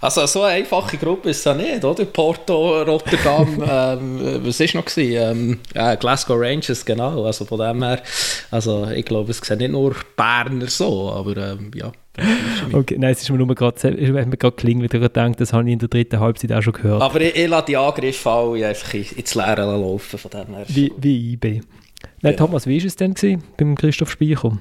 [0.00, 2.04] also so eine einfache Gruppe ist es ja nicht, oder?
[2.04, 4.96] Porto, Rotterdam, ähm, was war noch?
[4.96, 7.24] Ähm, äh, Glasgow Rangers, genau.
[7.24, 8.02] Also von dem her,
[8.50, 11.92] also ich glaube, es sehen nicht nur Berner so, aber ähm, ja.
[12.72, 15.52] Okay, nein, es ist mir nur gerade, ich habe mir gerade klingen wieder gedacht, das
[15.52, 17.02] habe ich in der dritten Halbzeit auch schon gehört.
[17.02, 20.64] Aber ich, ich lasse die Angriffe alle einfach ins Leere laufen, von dem her.
[20.68, 21.60] Wie, wie IB.
[22.22, 22.32] Nein, ja.
[22.32, 24.58] Thomas, wie war es denn gewesen, beim Christoph Speicher?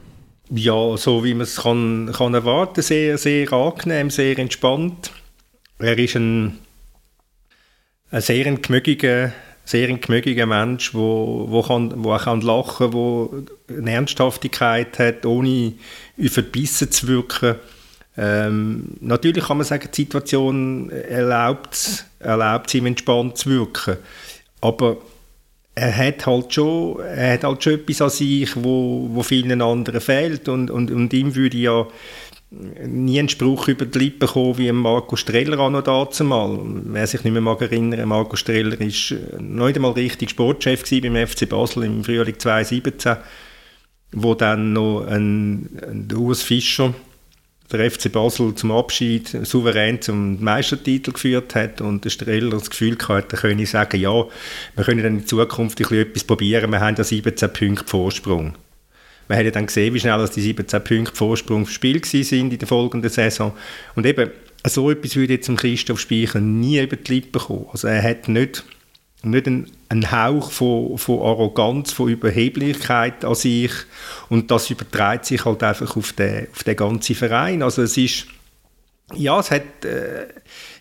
[0.51, 5.11] Ja, so wie man es kann, kann erwarten, sehr, sehr angenehm, sehr entspannt.
[5.79, 6.59] Er ist ein,
[8.11, 9.33] ein sehr gemögiger
[9.65, 15.73] sehr ein Mensch, wo, wo, kann, wo er kann lachen wo eine Ernsthaftigkeit hat, ohne
[16.27, 17.55] verbissen zu wirken.
[18.17, 23.97] Ähm, natürlich kann man sagen, die Situation erlaubt, erlaubt ihm entspannt zu wirken.
[24.61, 24.97] Aber
[25.73, 29.99] er hat halt schon, er hat halt schon etwas an sich, wo, wo vielen anderen
[29.99, 30.47] fehlt.
[30.47, 31.85] Und, und, und ihm würde ja
[32.87, 36.57] nie einen Spruch über die Lippen bekommen wie Marco Streller an noch dazu mal.
[36.63, 40.83] Wer sich nicht mehr mag erinnern, Marco Streller war äh, noch nicht einmal richtig Sportchef
[41.01, 43.17] beim FC Basel im Frühling 2017,
[44.13, 46.93] wo dann noch ein, ein Urs Fischer
[47.71, 52.97] der FC Basel zum Abschied souverän zum Meistertitel geführt hat und der Streller das Gefühl
[53.07, 54.25] hatte, er könne sagen, ja,
[54.75, 58.53] wir können dann in Zukunft etwas probieren, wir haben da 17 Punkte Vorsprung.
[59.27, 62.67] Man hat ja dann gesehen, wie schnell die 17 Punkte Vorsprung Spiel sind in der
[62.67, 63.53] folgenden Saison.
[63.95, 64.29] Und eben,
[64.67, 67.67] so etwas würde jetzt Christoph Speicher nie über die Lippen kommen.
[67.71, 68.63] Also er hat nicht,
[69.23, 73.71] nicht einen, einen Hauch von, von Arroganz, von Überheblichkeit an sich
[74.29, 77.61] und das überträgt sich halt einfach auf den, auf den ganzen Verein.
[77.61, 78.27] Also es ist,
[79.13, 79.85] ja, es hat...
[79.85, 80.27] Äh,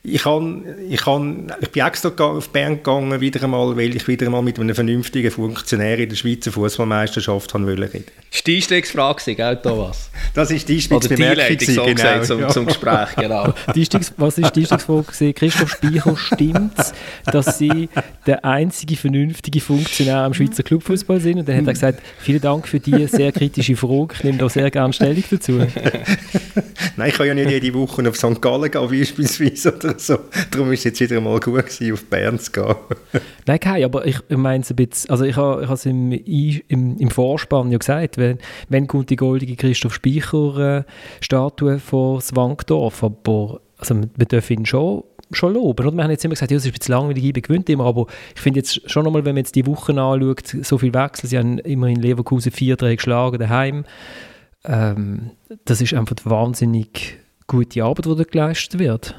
[0.07, 4.27] ich, kann, ich, kann, ich bin extra auf Bern gegangen, wieder einmal, weil ich wieder
[4.27, 7.81] einmal mit einem vernünftigen Funktionär in der Schweizer Fußballmeisterschaft reden wollte.
[7.81, 10.11] Das war die Einstiegsfrage, gell, Thomas?
[10.35, 12.49] Das ist die Einstiegsbemerkung, so genau, gesagt, zum, ja.
[12.49, 13.55] zum Gespräch, genau.
[13.75, 15.33] Die was war die Einstiegsfrage?
[15.33, 16.93] Christoph Speicher, stimmt es,
[17.25, 17.89] dass Sie
[18.27, 21.39] der einzige vernünftige Funktionär am Schweizer Clubfußball sind?
[21.39, 24.49] Und dann hat er gesagt, vielen Dank für die sehr kritische Frage, ich nehme da
[24.49, 25.53] sehr gerne Stellung dazu.
[26.97, 28.43] Nein, ich kann ja nicht jede Woche auf St.
[28.43, 30.19] Gallen gehen, beispielsweise, oder so.
[30.51, 32.75] Darum ist es jetzt wieder mal gut gewesen, auf Bern zu gehen.
[33.47, 37.11] Nein, kein, aber ich meine es ein bisschen, also ich habe es im, im, im
[37.11, 44.01] Vorspann ja gesagt, wenn, wenn kommt die goldige Christoph Speicher-Statue äh, vor Wankdorf, aber also
[44.17, 45.87] wir dürfen ihn schon schon loben.
[45.87, 47.87] Und wir haben jetzt immer gesagt, ja, es ist ein bisschen langweilig, IB gewinnt immer,
[47.87, 51.29] aber ich finde jetzt schon nochmal, wenn man jetzt die Wochen anschaut, so viel Wechsel,
[51.29, 53.85] sie haben immer in Leverkusen 4-3 geschlagen daheim.
[54.65, 55.31] Ähm,
[55.65, 59.15] das ist einfach wahnsinnig gute Arbeit, die da geleistet wird.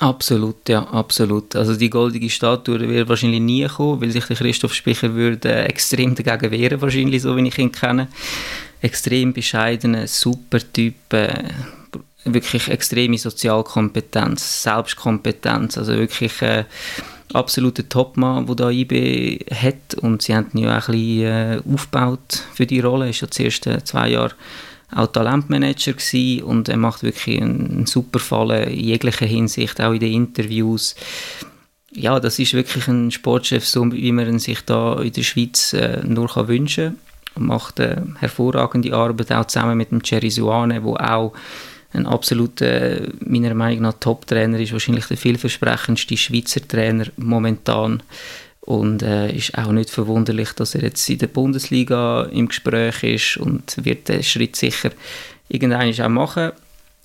[0.00, 1.56] Absolut, ja, absolut.
[1.56, 6.14] Also die goldige Statue wird wahrscheinlich nie kommen, weil sich der Christoph Spicher würde extrem
[6.14, 8.06] dagegen wehren, wahrscheinlich, so wie ich ihn kenne.
[8.80, 11.48] Extrem bescheidener, super Typ, äh,
[12.24, 16.64] wirklich extreme Sozialkompetenz, Selbstkompetenz, also wirklich äh,
[17.32, 21.60] absoluter Topmann, der da IB hat und sie haben ihn ja auch ein bisschen äh,
[21.74, 24.34] aufgebaut für die Rolle, ist ja die ersten zwei Jahre
[24.94, 30.00] auch Talentmanager gewesen und er macht wirklich einen, super Fall in jeglicher Hinsicht, auch in
[30.00, 30.94] den Interviews.
[31.92, 35.72] Ja, das ist wirklich ein Sportchef, so wie man ihn sich da in der Schweiz
[35.72, 36.96] äh, nur kann wünschen
[37.34, 37.46] kann.
[37.46, 41.32] macht eine hervorragende Arbeit, auch zusammen mit dem Jerry Suane, wo auch
[41.92, 48.02] ein absoluter, meiner Meinung nach, Top-Trainer ist, wahrscheinlich der vielversprechendste Schweizer Trainer momentan.
[48.68, 53.38] Und äh, ist auch nicht verwunderlich, dass er jetzt in der Bundesliga im Gespräch ist
[53.38, 54.90] und wird den Schritt sicher
[55.48, 56.52] irgendwann auch machen.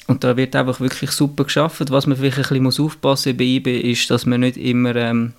[0.07, 1.89] Und da wird einfach wirklich super geschafft.
[1.89, 5.31] Was man vielleicht ein bisschen muss aufpassen bei IB ist, dass man nicht immer ähm,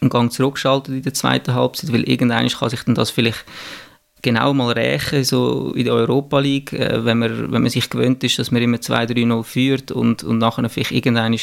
[0.00, 3.44] einen Gang zurückschaltet in der zweiten Halbzeit, weil irgendwann kann sich dann das vielleicht
[4.22, 8.24] genau mal rächen, so in der Europa League, äh, wenn, man, wenn man sich gewöhnt
[8.24, 11.36] ist, dass man immer 2-3-0 führt und, und nachher vielleicht irgendwann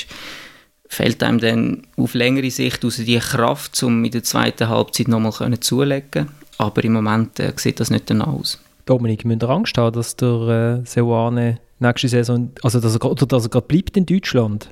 [0.88, 5.60] fehlt einem dann auf längere Sicht aus die Kraft, um in der zweiten Halbzeit nochmal
[5.60, 8.60] zulegen Aber im Moment äh, sieht das nicht danach aus.
[8.86, 13.26] Dominik, müsst ihr Angst haben, dass der äh, Seoane nächste Saison, also dass er, oder
[13.26, 14.70] dass er gerade bleibt in Deutschland?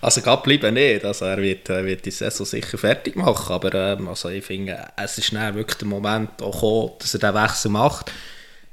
[0.00, 3.74] Also gerade bleiben nicht, also er wird, äh, wird die Saison sicher fertig machen, aber
[3.74, 7.34] ähm, also ich finde, es ist schnell wirklich der Moment auch gekommen, dass er den
[7.34, 8.12] Wechsel macht.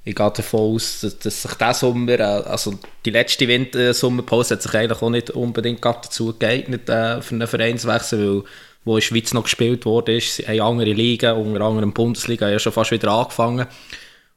[0.07, 4.61] Ich gehe davon aus, dass, dass sich der Sommer, äh, also die letzte Winter-Sommerpause hat
[4.61, 8.43] sich eigentlich auch nicht unbedingt dazu geeignet äh, für einen Vereinswechsel, weil
[8.85, 12.59] wo in der Schweiz noch gespielt wurde, haben andere Ligen, unter anderem die Bundesliga, ja
[12.59, 13.65] schon fast wieder angefangen.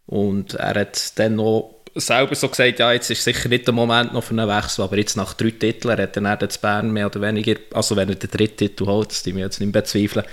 [0.07, 4.15] Und er hat dann noch selber so gesagt, ja, jetzt ist sicher nicht der Moment
[4.15, 7.07] noch für einen Wechsel, aber jetzt nach drei Titeln hat er dann zu Bern mehr
[7.07, 10.25] oder weniger, also wenn er den dritten Titel holt, das wir jetzt nicht bezweifeln,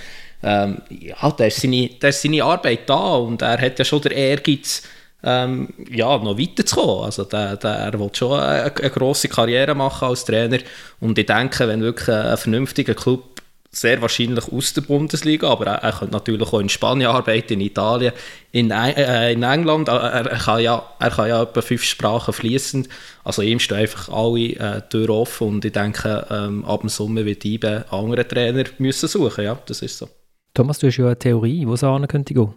[0.44, 4.02] ähm, ja, da ist, seine, da ist seine Arbeit da und er hat ja schon
[4.02, 4.84] den Ehrgeiz,
[5.24, 7.06] ähm, ja, noch weiterzukommen.
[7.06, 10.60] Also der, der, er will schon eine, eine grosse Karriere machen als Trainer
[11.00, 13.36] und ich denke, wenn wirklich ein vernünftiger Club
[13.78, 17.62] sehr wahrscheinlich aus der Bundesliga, aber er, er könnte natürlich auch in Spanien arbeiten, in
[17.62, 18.14] Italien,
[18.52, 19.90] in, äh, in England.
[19.90, 22.88] Er, er, kann ja, er kann ja etwa fünf Sprachen fließend.
[23.24, 27.26] Also ihm stehen einfach alle äh, Türen offen und ich denke, ähm, ab dem Sommer
[27.26, 29.44] wird IBE andere Trainer müssen suchen.
[29.44, 30.08] Ja, das ist so.
[30.54, 32.54] Thomas, du hast ja eine Theorie, wo es an könnte gehen.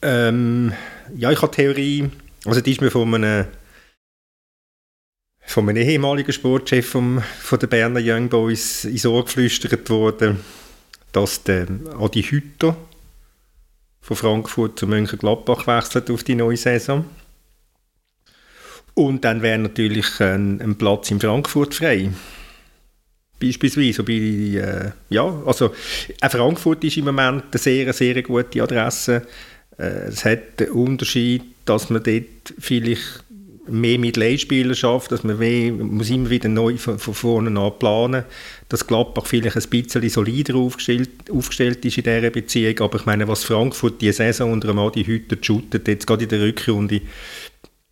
[0.00, 0.72] Ähm,
[1.16, 2.10] ja, ich habe Theorie,
[2.44, 3.46] also die ist mir von einem
[5.48, 10.40] von einem ehemaligen Sportchef vom, von der Berner Young Boys ins Ohr geflüstert worden,
[11.12, 11.66] dass der
[11.98, 12.76] Adi Hütter
[14.02, 17.06] von Frankfurt zu Mönchengladbach wechselt auf die neue Saison.
[18.92, 22.10] Und dann wäre natürlich ein, ein, Platz in Frankfurt frei.
[23.40, 24.02] Beispielsweise.
[24.02, 25.72] Bei, äh, ja, also
[26.20, 29.26] auch Frankfurt ist im Moment eine sehr, sehr gute Adresse.
[29.78, 33.24] Äh, es hat den Unterschied, dass man dort vielleicht
[33.70, 37.78] mehr mit Leihspielern schafft, dass man mehr, muss immer wieder neu von, von vorne an
[37.78, 38.24] planen,
[38.68, 43.28] dass Gladbach vielleicht ein bisschen solider aufgestellt, aufgestellt ist in dieser Beziehung, aber ich meine,
[43.28, 47.02] was Frankfurt diese Saison unter Adi Hütter shootet, jetzt gerade in der Rückrunde,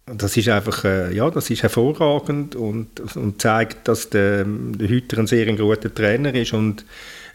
[0.07, 5.19] das ist einfach, äh, ja, das ist hervorragend und, und zeigt, dass der, der Hütter
[5.19, 6.53] ein sehr guter Trainer ist.
[6.53, 6.85] Und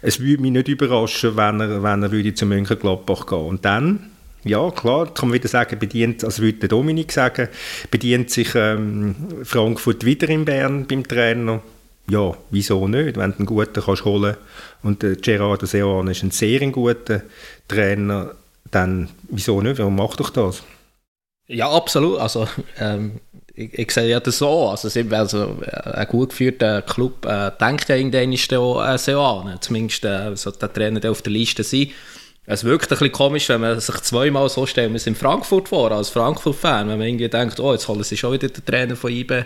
[0.02, 3.46] es würde mich nicht überraschen, wenn er, wenn er würde zu Mönchengladbach gehen.
[3.46, 4.11] Und dann
[4.44, 7.48] ja, klar, kann man wieder sagen, bedient, also würde Dominik sagen,
[7.92, 11.62] bedient sich ähm, Frankfurt wieder in Bern beim Trainer.
[12.10, 14.36] Ja, wieso nicht, wenn du einen guten kannst holen.
[14.82, 17.22] Und der Gerardo Seoane ist ein sehr guter
[17.68, 18.32] Trainer,
[18.72, 20.64] dann wieso nicht, warum macht doch das?
[21.48, 22.48] Ja, absolut, also
[22.80, 23.20] ähm,
[23.54, 25.58] ich, ich sehe ja das so, also, also
[25.94, 30.72] ein gut geführter Club äh, denkt ja irgendwann ist äh, Seoane, zumindest äh, so der
[30.72, 31.92] Trainer, der auf der Liste sein
[32.46, 35.70] es wirkt ein bisschen komisch, wenn man sich zweimal so stellt, wir sind in Frankfurt
[35.70, 38.96] vor, als Frankfurt-Fan, wenn man irgendwie denkt, oh, jetzt holen sie schon wieder den Trainer
[38.96, 39.46] von IBE,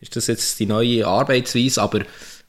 [0.00, 2.00] ist das jetzt die neue Arbeitsweise, aber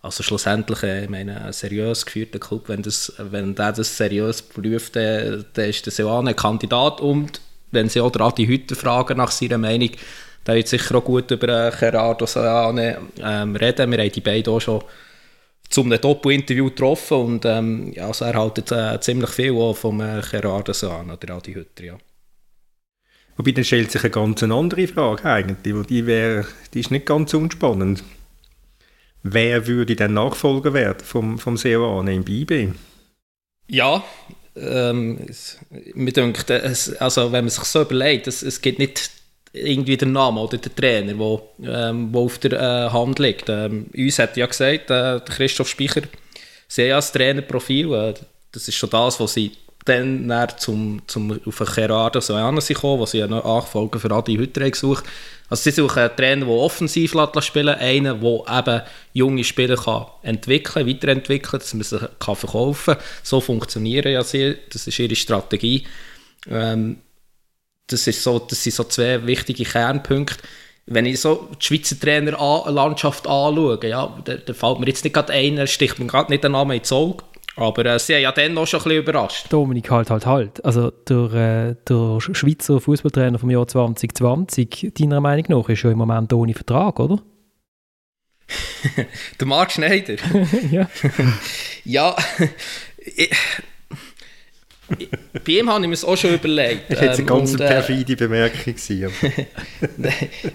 [0.02, 4.42] also schlussendlich, äh, ich meine, ein seriös geführter Club, wenn, das, wenn der das seriös
[4.42, 7.02] prüft, dann, dann ist das ja auch ein Kandidat.
[7.02, 9.90] Und wenn sie auch Adi Hütter fragen nach seiner Meinung,
[10.44, 13.92] dann wird sicher auch gut über Gerardo Seane ähm, reden.
[13.92, 14.84] Wir haben die beiden auch schon
[15.70, 20.22] zum Doppel-Interview getroffen und ähm, ja, also er hält äh, ziemlich viel auch vom äh,
[20.30, 21.98] Gerardo an, oder Adi Hütter, ja.
[23.36, 27.34] Wobei dann stellt sich eine ganz andere Frage eigentlich, die, wär, die ist nicht ganz
[27.34, 28.04] unspannend.
[29.22, 32.74] Wer würde dann Nachfolger werden vom, vom Seoane im BIB?
[33.68, 34.04] Ja,
[34.56, 35.20] ähm,
[35.94, 39.12] mir denkt, also wenn man sich so überlegt, es, es gibt nicht
[39.64, 43.50] irgendwie der Name oder der Trainer, wo, ähm, auf der äh, Hand liegt.
[43.50, 46.04] Ähm, uns hat ja gesagt, äh, Christoph Speicher,
[46.88, 48.14] ja das Trainerprofil, äh,
[48.52, 49.52] das ist schon das, was sie
[49.88, 54.70] dann, dann zum, zum, auf Gerardo so gekommen, wo sie einen Nachfolger für Adi Hütter
[54.70, 55.06] gesucht
[55.50, 58.82] Also sie suchen einen Trainer, der offensiv spielen einen, der eben
[59.14, 63.04] junge Spieler kann entwickeln, weiterentwickeln, dass man sie kann verkaufen kann.
[63.24, 65.86] So funktionieren ja sie, das ist ihre Strategie.
[66.50, 66.98] Ähm,
[67.88, 70.38] das, ist so, das sind so zwei wichtige Kernpunkte.
[70.86, 75.34] Wenn ich so die Schweizer Trainerlandschaft anschaue, ja, da, da fällt mir jetzt nicht gerade
[75.34, 77.24] einer, sticht mir gerade nicht der Name ins Auge.
[77.58, 79.48] Aber äh, sie haben ja dann noch schon ein bisschen überrascht.
[79.50, 80.64] Dominik, halt, halt, halt.
[80.64, 85.98] Also der, äh, der Schweizer Fußballtrainer vom Jahr 2020, deiner Meinung nach, ist ja im
[85.98, 87.20] Moment ohne Vertrag, oder?
[89.40, 90.16] der Marc Schneider?
[90.72, 90.88] ja.
[91.84, 92.16] ja,
[93.00, 93.36] ich,
[95.46, 96.90] bei ihm habe ich mir es auch schon überlegt.
[96.90, 98.76] Das war jetzt eine ähm, ganz und, äh, perfide Bemerkung.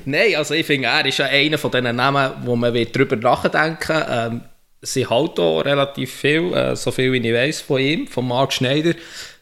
[0.04, 4.02] Nein, also ich finde, er ist ja einer von diesen Namen, wo man darüber nachdenken
[4.08, 4.40] ähm,
[4.84, 8.52] Sie halten auch relativ viel, äh, so viel wie ich weiß von ihm, von Marc
[8.52, 8.94] Schneider.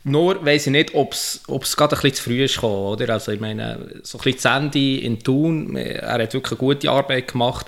[0.05, 3.14] Nur weiß ich nicht, ob es gerade ein bisschen zu früh ist gekommen, oder?
[3.14, 7.32] Also ich meine, so ein bisschen Sandy in Thun, er hat wirklich eine gute Arbeit
[7.32, 7.66] gemacht.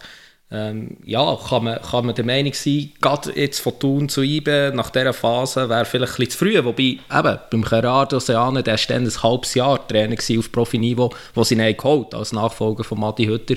[0.53, 4.72] Ähm, ja, kann man, kann man der Meinung sein, gerade jetzt von Thun zu IBE
[4.74, 6.62] nach dieser Phase wäre vielleicht ein bisschen zu früh.
[6.62, 11.42] Wobei, eben, beim Gerardo Seane, der war dann ein halbes Jahr Trainer auf Profiniveau, wo
[11.42, 13.55] sie ihn geholt als Nachfolger von Matti Hütter.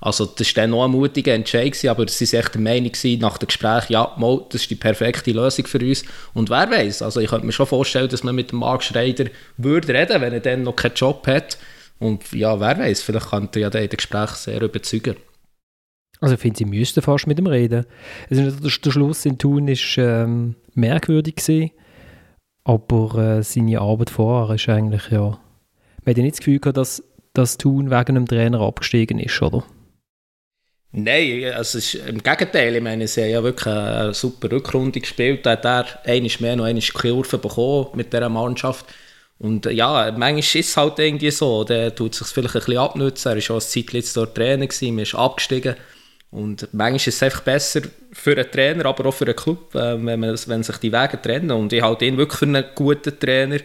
[0.00, 3.36] Also das war dann noch ein mutiger Entscheid, aber sie waren echt der Meinung nach
[3.36, 6.04] dem Gespräch, ja, mal, das ist die perfekte Lösung für uns.
[6.32, 9.26] Und wer weiß, also ich könnte mir schon vorstellen, dass man mit dem Marc Schreider
[9.58, 11.58] würde reden, wenn er dann noch keinen Job hat.
[11.98, 15.16] Und ja, wer weiß, vielleicht könnte er ja dem Gespräch sehr überzeugen.
[16.20, 17.86] Also ich finde, sie müssten fast mit ihm reden.
[18.28, 21.70] Also der, Schluss in Thun ist ähm, merkwürdig gewesen,
[22.64, 25.38] aber äh, seine Arbeit vorher ist eigentlich ja...
[26.04, 27.02] Man hat nicht das Gefühl dass
[27.32, 29.64] das Thun wegen einem Trainer abgestiegen ist, oder?
[30.92, 32.74] Nein, also ist, im Gegenteil.
[32.74, 35.46] Ich meine, sie haben ja wirklich eine super Rückrunde gespielt.
[35.46, 38.86] Da hat er einmal mehr noch eine Kurve bekommen mit dieser Mannschaft.
[39.38, 41.62] Und ja, manchmal ist es halt irgendwie so.
[41.64, 43.28] Der tut sich vielleicht ein bisschen abnutzen.
[43.28, 45.76] Er war schon eine Zeit jetzt dort Trainer, man ist abgestiegen.
[46.30, 50.04] Und manchmal ist es einfach besser für einen Trainer, aber auch für einen Club, äh,
[50.04, 51.50] wenn, man, wenn sich die Wege trennen.
[51.50, 53.58] Und ich halte ihn wirklich für einen guten Trainer.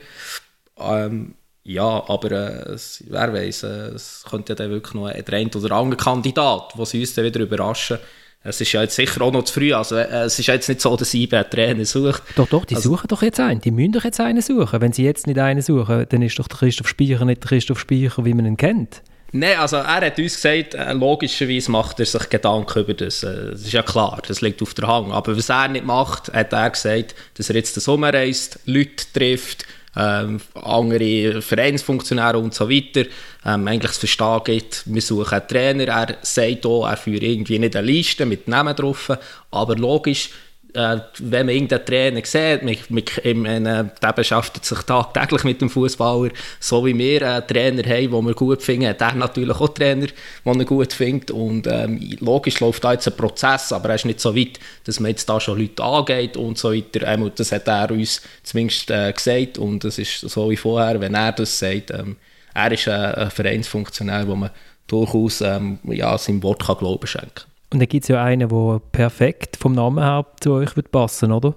[0.78, 5.51] Ähm, ja, aber äh, wer weiß, äh, es könnte ja dann wirklich noch ein, ein
[5.53, 7.99] oder andere Kandidat, der sie uns dann wieder überraschen.
[8.43, 9.74] Es ist ja jetzt sicher auch noch zu früh.
[9.74, 12.22] Also, äh, es ist jetzt nicht so, dass IBE einen Trainer sucht.
[12.36, 13.61] Doch, doch, die also, suchen doch jetzt einen.
[13.61, 14.82] Die müssen doch jetzt einen suchen.
[14.82, 17.80] Wenn sie jetzt nicht einen suchen, dann ist doch der Christoph Speicher nicht der Christoph
[17.80, 19.01] Speicher, wie man ihn kennt.
[19.38, 23.21] Nein, also er hat uns gesagt, äh, logischerweise macht er sich Gedanken über das.
[23.21, 25.11] Äh, das ist ja klar, das liegt auf der Hand.
[25.11, 29.05] Aber was er nicht macht, hat er gesagt, dass er jetzt den Sommer reist, Leute
[29.13, 29.65] trifft,
[29.97, 33.09] ähm, andere Vereinsfunktionäre und so weiter.
[33.45, 35.88] Ähm, eigentlich das Verstehen gibt, wir suchen einen Trainer.
[35.88, 39.11] Er sagt auch, er führt irgendwie nicht eine Liste mit Namen drauf,
[39.51, 40.29] aber logisch,
[40.76, 45.69] äh, wenn man irgendeinen Trainer sieht, mit, mit, äh, der beschäftigt sich tagtäglich mit dem
[45.69, 49.69] Fußballer, so wie wir einen Trainer haben, den wir gut finden, hat er natürlich auch
[49.69, 50.07] Trainer,
[50.45, 51.32] den er gut findet.
[51.32, 54.99] Und ähm, logisch läuft da jetzt ein Prozess, aber er ist nicht so weit, dass
[54.99, 58.91] man jetzt da schon Leute angeht und so weiter, ähm, das hat er uns zumindest
[58.91, 59.57] äh, gesagt.
[59.57, 62.17] Und das ist so wie vorher, wenn er das sagt, ähm,
[62.53, 64.51] er ist ein, ein Vereinsfunktionär, wo man
[64.88, 67.54] durchaus ähm, ja, seinem Wort kann Glauben schenken kann.
[67.72, 71.32] Und dann gibt es ja einen, der perfekt vom Namen her zu euch wird passen,
[71.32, 71.55] oder?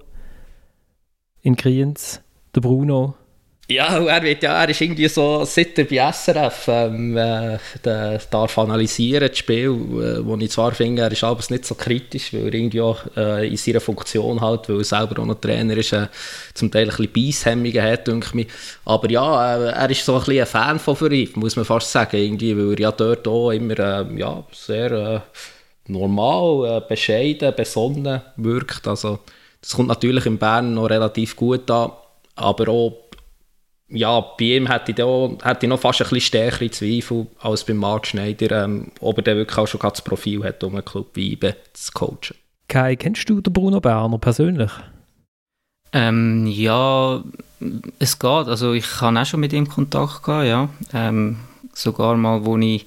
[1.41, 2.21] In Kriens,
[2.55, 3.15] der Bruno.
[3.71, 8.57] Ja, er, wird, ja, er ist irgendwie so, seit er bei SRF ähm, äh, darf
[8.57, 12.47] analysieren, das Spiel, äh, wo ich zwar finde, er ist aber nicht so kritisch, weil
[12.47, 15.93] er irgendwie auch äh, in seiner Funktion halt, weil er selber auch noch Trainer ist,
[15.93, 16.07] äh,
[16.55, 18.47] zum Teil ein bisschen Beisshemmungen hat, denke ich.
[18.85, 21.91] Aber ja, äh, er ist so ein bisschen ein Fan von Verif, muss man fast
[21.91, 25.19] sagen, irgendwie, weil er ja dort auch immer ähm, ja, sehr äh,
[25.89, 28.87] normal, äh, bescheiden, besonnen wirkt.
[28.87, 29.19] Also,
[29.61, 31.91] das kommt natürlich in Bern noch relativ gut an,
[32.35, 33.09] aber auch
[33.91, 37.63] ja, bei ihm hätte ich, auch, hätte ich noch fast ein bisschen stärkere Zweifel als
[37.63, 40.85] bei Marc Schneider, ähm, ob er dann wirklich auch schon das Profil hat, um einen
[40.85, 42.37] Club wie IBE zu coachen.
[42.67, 44.71] Kai, kennst du den Bruno Berner persönlich?
[45.91, 47.23] Ähm, ja,
[47.97, 48.29] es geht.
[48.29, 50.69] Also ich habe auch schon mit ihm Kontakt gehabt, ja.
[50.93, 51.37] Ähm,
[51.73, 52.85] sogar mal, wo ich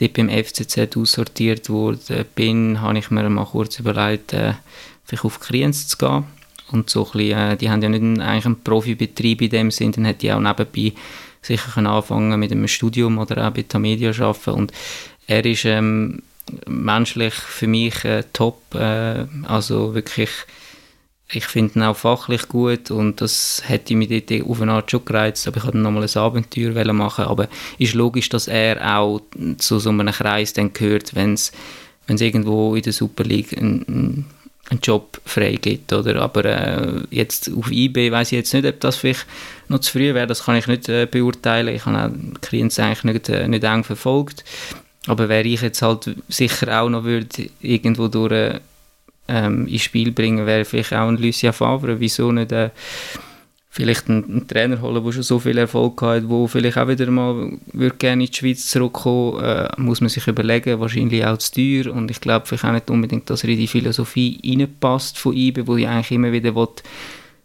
[0.00, 4.54] dort beim FCZ aussortiert wurde, bin, habe ich mir mal kurz überlegt, äh,
[5.04, 6.24] vielleicht auf Kriens zu gehen.
[6.72, 9.70] Und so ein bisschen, äh, die haben ja nicht einen, eigentlich einen Profibetrieb in dem
[9.70, 10.92] Sinn, dann hätte ich auch nebenbei
[11.42, 14.72] sicher anfangen mit einem Studium oder auch bei Tamedia arbeiten und
[15.26, 16.22] er ist ähm,
[16.66, 20.30] menschlich für mich äh, top, äh, also wirklich
[21.32, 25.04] ich finde ihn auch fachlich gut und das hätte mich dort auf eine Art schon
[25.04, 27.44] gereizt, aber ich wollte nochmal ein Abenteuer machen, aber
[27.78, 29.20] es ist logisch, dass er auch
[29.58, 31.52] zu so einem Kreis dann gehört, wenn es
[32.08, 34.26] irgendwo in der Super League einen,
[34.68, 36.20] einen Job frei gibt, oder?
[36.20, 39.26] Aber äh, jetzt auf IB weiß ich jetzt nicht, ob das vielleicht
[39.68, 43.04] noch zu früh wäre, das kann ich nicht äh, beurteilen, ich habe auch Klients eigentlich
[43.04, 44.44] nicht, äh, nicht eng verfolgt,
[45.06, 48.60] aber wäre ich jetzt halt sicher auch noch würde irgendwo durch äh,
[49.30, 52.00] ähm, ins Spiel bringen, wäre vielleicht auch ein Lucien Favre.
[52.00, 52.70] Wieso nicht äh,
[53.70, 57.10] vielleicht einen, einen, Trainer holen, der schon so viel Erfolg hat, der vielleicht auch wieder
[57.10, 61.52] mal würde gerne in die Schweiz zurückkommen, äh, muss man sich überlegen, wahrscheinlich auch zu
[61.52, 65.36] teuer und ich glaube vielleicht auch nicht unbedingt, dass er in die Philosophie reinpasst von
[65.36, 66.68] IBE, wo ich eigentlich immer wieder will,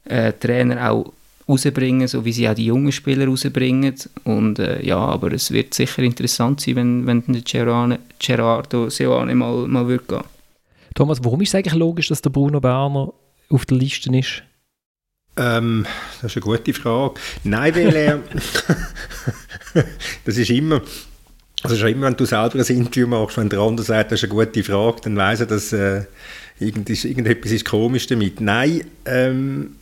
[0.05, 1.13] äh, Trainer auch
[1.47, 5.75] rausbringen, so wie sie auch die jungen Spieler rausbringen und äh, ja, aber es wird
[5.75, 10.34] sicher interessant sein, wenn, wenn der Gerardo Seoane mal, mal wird gehen.
[10.95, 13.13] Thomas, warum ist es eigentlich logisch, dass der Bruno Berner
[13.49, 14.43] auf der Liste ist?
[15.37, 15.85] Ähm,
[16.21, 17.15] das ist eine gute Frage.
[17.43, 18.19] Nein, weil er.
[20.25, 20.81] das ist immer.
[21.61, 24.31] Also schon immer, wenn du selber ein Interview machst, wenn der andere sagt, das ist
[24.31, 26.03] eine gute Frage, dann weiss er, dass äh,
[26.59, 28.39] irgendetwas ist komisch damit.
[28.39, 29.75] Nein, ähm,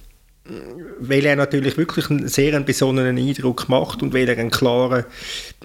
[0.99, 5.05] weil er natürlich wirklich einen sehr einen besonnenen Eindruck macht und weil er eine klare,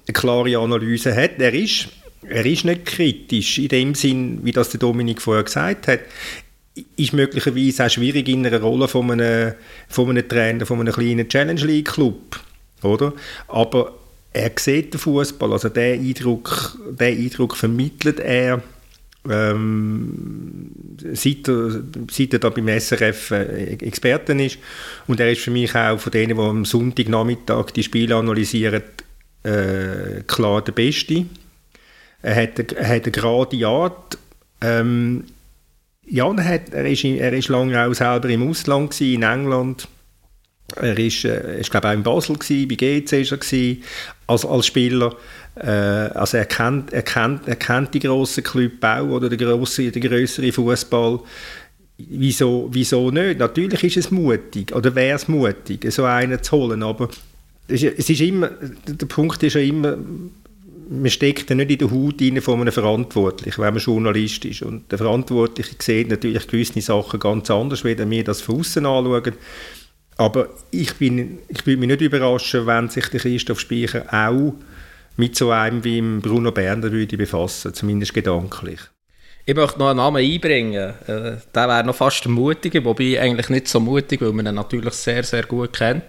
[0.07, 1.39] eine klare Analyse hat.
[1.39, 1.89] Er ist
[2.23, 6.01] er ist nicht kritisch in dem Sinn, wie das der Dominik vorher gesagt hat.
[6.97, 9.55] Ist möglicherweise auch schwierig in einer Rolle von einem,
[9.89, 12.41] von einem Trainer, von einem kleinen Challenge League Club,
[12.83, 13.13] oder?
[13.49, 13.95] Aber
[14.33, 18.63] er sieht den Fußball, also den Eindruck, den Eindruck vermittelt er
[19.29, 20.71] ähm,
[21.13, 24.59] seit, er, seit er da beim SRF äh, Experten ist.
[25.07, 28.83] Und er ist für mich auch von denen, die am Sonntagnachmittag die Spiele analysieren,
[29.43, 31.27] äh, klar der Beste.
[32.23, 34.19] Er hat, er hat eine gerade Art.
[34.61, 35.25] Ähm,
[36.07, 39.89] ja, er, hat, er, ist, er ist lange auch selber im Ausland gewesen, in England.
[40.77, 43.83] Er ist, äh, ist glaube auch in Basel gewesen, bei GC ist er gewesen,
[44.27, 45.15] als, als Spieler.
[45.55, 49.91] Äh, also er kennt, er kennt, er kennt die grossen Club auch oder den, grossen,
[49.93, 51.21] grösseren Fußball.
[51.97, 53.39] Wieso, wieso nicht?
[53.39, 57.09] Natürlich ist es mutig oder wäre es mutig, so einen zu holen, aber
[57.67, 58.51] es ist immer,
[58.87, 59.99] der Punkt ist ja immer,
[60.91, 64.63] man steckt ja nicht in der Haut von einem Verantwortlichen, wenn man Journalist ist.
[64.63, 69.35] Und der Verantwortliche sieht natürlich gewisse Sachen ganz anders, wie wir das von außen anschauen.
[70.17, 74.55] Aber ich, bin, ich würde mich nicht überraschen, wenn sich der Christoph Speicher auch
[75.17, 78.81] mit so einem wie Bruno Berner würde befassen, zumindest gedanklich.
[79.45, 80.95] Ich möchte noch einen Namen einbringen.
[81.07, 84.55] Äh, der wäre noch fast der Mutige, wobei eigentlich nicht so mutig, weil man ihn
[84.55, 86.05] natürlich sehr, sehr gut kennt.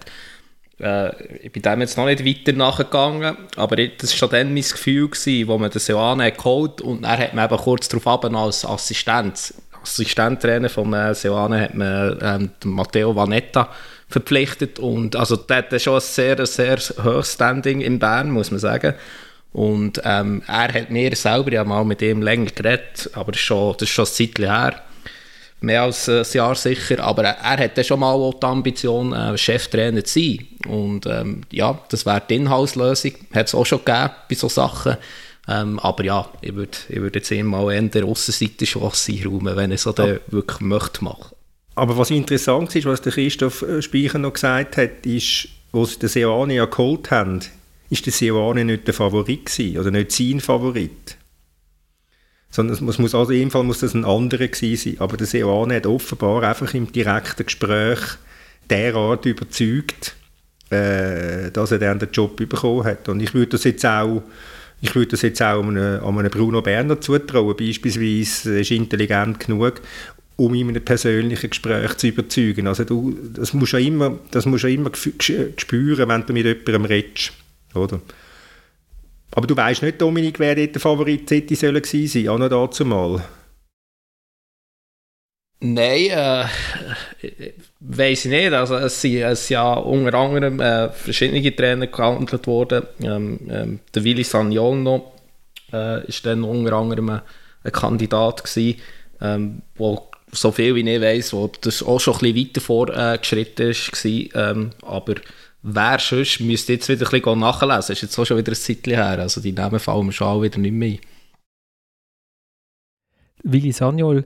[0.80, 1.12] Äh,
[1.42, 5.08] ich bin dem jetzt noch nicht weiter nachgegangen, aber das war schon dann mein Gefühl,
[5.08, 9.54] gewesen, wo man den Seoane geholt und dann hat man eben kurz darauf als Assistent,
[9.82, 13.68] Assistenttrainer von äh, Seoane hat man ähm, Matteo Vanetta
[14.08, 18.60] verpflichtet und also der hat schon ein sehr, sehr hohes Standing in Bern, muss man
[18.60, 18.94] sagen.
[19.52, 23.46] Und ähm, er hat mir selber ja mal mit ihm länger geredet, aber das ist
[23.46, 24.82] schon, das ist schon ein her
[25.60, 29.36] mehr als ein Jahr sicher, aber er, er hat schon mal auch die Ambition, äh,
[29.36, 30.38] Cheftrainer zu sein.
[30.68, 34.96] Und ähm, ja, das wäre die Inhaltslösung, hat es auch schon gegeben bei solchen Sachen.
[35.48, 39.70] Ähm, aber ja, ich würde ich würd jetzt mal eher der Aussenseite Chance einräumen, wenn
[39.70, 40.16] er so ja.
[40.28, 41.34] wirklich möchte machen.
[41.74, 45.98] Aber was interessant ist, was der Christoph äh, Speicher noch gesagt hat, ist, als sie
[45.98, 47.40] den Seoane ja geholt haben,
[47.88, 51.16] ist der Seoane nicht der Favorit gewesen, oder nicht sein Favorit
[52.50, 55.00] sondern es muss, also in Fall muss das ein anderer gewesen sein.
[55.00, 58.00] Aber der Seoane hat offenbar einfach im direkten Gespräch
[58.68, 60.16] derart überzeugt,
[60.70, 63.08] äh, dass er dann den Job bekommen hat.
[63.08, 64.22] Und ich würde das jetzt auch
[64.82, 69.82] ich würde das jetzt auch einem, einem Bruno Berner zutrauen, beispielsweise, er ist intelligent genug,
[70.36, 72.66] um in einem persönlichen Gespräch zu überzeugen.
[72.66, 76.32] Also du, das musst du ja immer, das musst du ja immer spüren, wenn du
[76.32, 77.32] mit jemandem redest,
[77.74, 78.00] oder?
[79.32, 82.48] Aber du weißt nicht, Dominik, wer dort der Favorit hätte sollen gewesen sein, auch noch
[82.48, 83.22] dazu mal.
[85.62, 86.46] Nein, äh,
[87.80, 88.52] weiß ich nicht.
[88.52, 92.86] Also es sind, ja unter anderem äh, verschiedene Trainer gehandelt worden.
[93.02, 95.12] Ähm, ähm, der Willi Sagnolo
[95.70, 97.20] äh, ist dann unter anderem ein,
[97.62, 98.80] ein Kandidat gewesen,
[99.20, 103.70] ähm, wo so viel wie ich weiß, wo das auch schon ein bisschen weiter vorgeschritten
[103.70, 104.50] äh, war.
[104.50, 105.16] Ähm, aber
[105.62, 107.76] wer sonst müsste jetzt wieder ein bisschen nachlesen.
[107.76, 109.18] Das ist jetzt auch schon wieder ein Zeitchen her.
[109.18, 111.00] Also die Namen fallen mir schon auch wieder nicht mehr ein.
[113.42, 114.24] Willi Sagnol,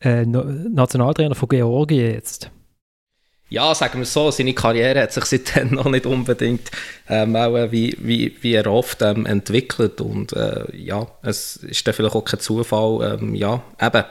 [0.00, 2.50] äh, Nationaltrainer von Georgien jetzt.
[3.48, 6.68] Ja, sagen wir so, seine Karriere hat sich seitdem noch nicht unbedingt
[7.08, 11.86] ähm, auch äh, wie, wie, wie er oft ähm, entwickelt und äh, ja, es ist
[11.86, 14.02] dann vielleicht auch kein Zufall, ähm, ja, eben,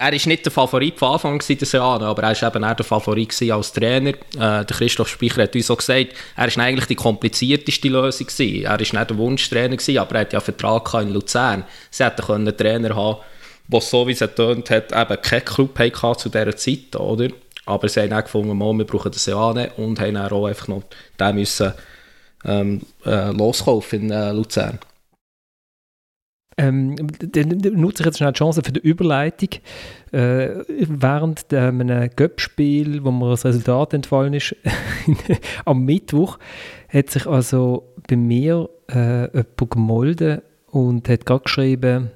[0.00, 2.86] er war nicht der Favorit von Anfang des Jahres, aber er war eben auch der
[2.86, 4.10] Favorit als Trainer.
[4.10, 8.26] Äh, der Christoph Speicher hat uns auch gesagt, er war eigentlich die komplizierteste Lösung.
[8.26, 8.64] Gewesen.
[8.64, 11.64] Er war nicht der Wunschtrainer, gewesen, aber er hatte ja einen Vertrag in Luzern.
[11.90, 13.18] Sie hätten einen Trainer haben
[13.68, 15.44] der so wie es ertönt hat, eben keinen
[15.92, 16.96] Club zu dieser Zeit.
[16.96, 17.28] Oder?
[17.66, 20.82] Aber sie haben auch gefunden, wir brauchen das Seane und haben auch einfach noch
[21.20, 21.72] den müssen,
[22.44, 24.80] ähm, äh, loskaufen in äh, Luzern.
[26.60, 27.48] Ähm, dann
[27.80, 29.48] nutze ich jetzt schnell die Chance für die Überleitung.
[30.12, 34.54] Äh, während einem Göppspiel, wo mir das Resultat entfallen ist,
[35.64, 36.38] am Mittwoch,
[36.90, 42.10] hat sich also bei mir äh, jemand gemolden und hat gerade geschrieben,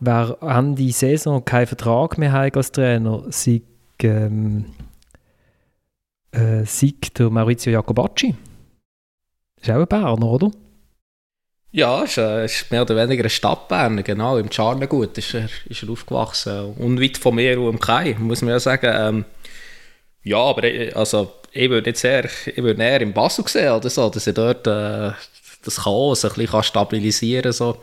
[0.00, 3.60] wer Ende Saison keinen Vertrag mehr hat als Trainer, sei,
[4.02, 4.72] ähm,
[6.30, 8.34] äh, sei der Maurizio Jacobacci.
[9.56, 10.50] Das ist auch ein Berner, oder?
[11.76, 14.38] Ja, äh, ist mehr oder weniger ein Stadtberner, genau.
[14.38, 16.72] Im Charnegut ist er, ist er aufgewachsen.
[16.78, 18.90] Unweit von mir und im Kai, muss man ja sagen.
[18.94, 19.24] Ähm,
[20.22, 23.72] ja, aber ich, äh, also, ich würde jetzt eher, ich würde eher im Basel sehen
[23.72, 25.12] oder so, dass er dort äh,
[25.64, 27.52] das Chaos ein bisschen stabilisieren kann.
[27.52, 27.76] So,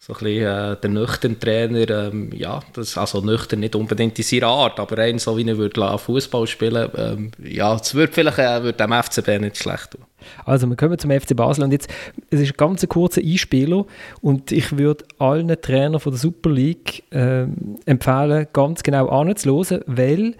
[0.00, 4.24] so ein bisschen äh, der nüchterne Trainer, ähm, ja, das, also nüchtern nicht unbedingt in
[4.24, 8.38] seiner Art, aber rein so wie er würde Fußball spielen, ähm, ja, es würde vielleicht
[8.40, 10.04] äh, würde dem FCB nicht schlecht tun.
[10.44, 11.90] Also, wir kommen zum FC Basel und jetzt,
[12.30, 13.84] es ist ein ganz kurzer Einspieler
[14.20, 17.46] und ich würde allen Trainern von der Super League äh,
[17.86, 20.34] empfehlen, ganz genau anzuhören, weil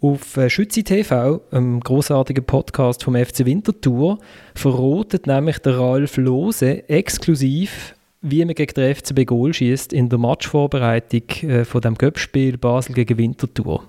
[0.00, 4.18] auf äh, Schützi TV, einem großartigen Podcast vom FC Winterthur,
[4.54, 10.18] verrotet nämlich der Ralf Lose exklusiv, wie man gegen den FCB Goal schießt in der
[10.18, 13.84] Matchvorbereitung äh, von dem Göppspiel Basel gegen Winterthur.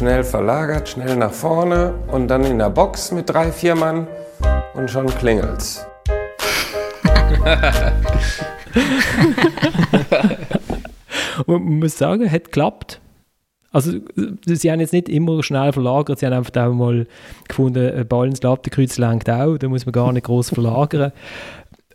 [0.00, 4.06] Schnell verlagert, schnell nach vorne und dann in der Box mit drei, vier Mann
[4.72, 5.84] und schon klingelt's.
[11.46, 13.02] Und man muss sagen, hat geklappt.
[13.72, 13.92] Also,
[14.46, 17.06] sie haben jetzt nicht immer schnell verlagert, sie haben einfach auch mal
[17.46, 21.12] gefunden, ein Ball ins Lattenkreuz lenkt auch, da muss man gar nicht groß verlagern.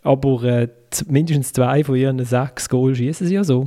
[0.02, 0.68] Aber äh,
[1.08, 3.66] mindestens zwei von ihren sechs Goals schießen sie ja so.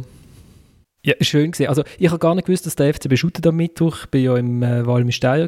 [1.01, 1.69] Ja, schön gesehen.
[1.69, 3.99] Also ich habe gar nicht gewusst, dass der FCB shootet am Mittwoch.
[4.11, 5.47] Ich war ja im äh, Walmisteier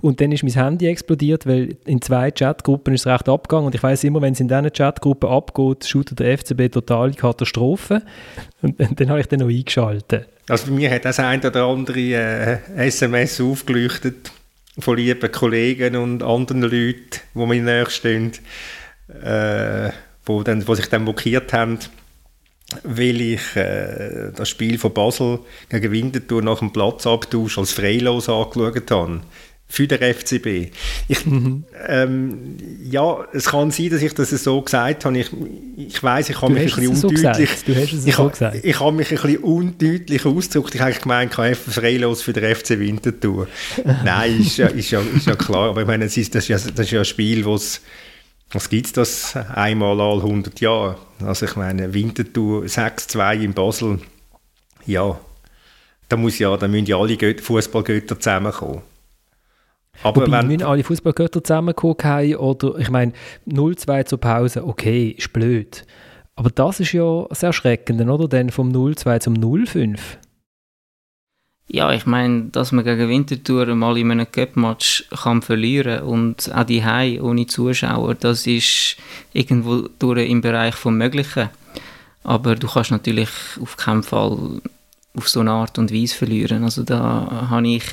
[0.00, 3.74] und dann ist mein Handy explodiert, weil in zwei Chatgruppen ist es recht abgegangen und
[3.74, 8.02] ich weiß immer, wenn es in diesen Chatgruppen abgeht, shootet der FCB total Katastrophe
[8.62, 10.26] und, und dann habe ich dann noch eingeschaltet.
[10.48, 14.32] Also bei mir hat das ein oder andere äh, SMS aufgeleuchtet
[14.78, 18.32] von lieben Kollegen und anderen Leuten, die mir näher stehen,
[19.22, 19.90] äh,
[20.24, 21.78] wo, dann, wo sich dann blockiert haben
[22.84, 28.90] weil ich äh, das Spiel von Basel gegen Winterthur nach dem Platzabtausch als freilos angeschaut
[28.90, 29.20] habe.
[29.72, 30.72] Für den FCB.
[31.06, 31.62] Ich, mhm.
[31.86, 35.16] ähm, ja, es kann sein, dass ich das so gesagt habe.
[35.16, 35.30] Ich,
[35.76, 37.50] ich weiß, ich habe mich ein bisschen undeutlich.
[37.50, 38.64] So du hast es ich, so gesagt.
[38.64, 40.74] Ich habe mich ein bisschen undeutlich ausgedrückt.
[40.74, 43.46] Ich habe gemeint, KF freilos für den FC Winterthur.
[44.04, 45.68] Nein, ist ja, ist, ja, ist ja klar.
[45.68, 47.80] Aber ich meine, das ist, das ist, ja, das ist ja ein Spiel, es
[48.50, 50.96] was gibt es das einmal alle 100 Jahre?
[51.24, 54.00] Also ich meine, Winterthur 6-2 in Basel,
[54.86, 55.18] ja,
[56.08, 58.82] da, muss ja, da müssen ja alle Fußballgötter zusammenkommen.
[60.02, 63.12] Aber Wobei, wenn, müssen alle Fußballgötter zusammenkommen oder, ich meine,
[63.46, 65.84] 0-2 zur Pause, okay, ist blöd.
[66.34, 68.26] Aber das ist ja sehr erschreckend, oder?
[68.26, 69.98] Denn vom 0-2 zum 0-5.
[71.72, 76.64] Ja, ich meine, dass man gegen Winterthur mal in einem Cup-Match kann verlieren und auch
[76.64, 78.96] die Hause ohne Zuschauer, das ist
[79.32, 81.48] irgendwo durch im Bereich vom Möglichen.
[82.24, 83.28] Aber du kannst natürlich
[83.60, 84.60] auf keinen Fall
[85.16, 86.64] auf so eine Art und Weise verlieren.
[86.64, 87.84] Also da habe ich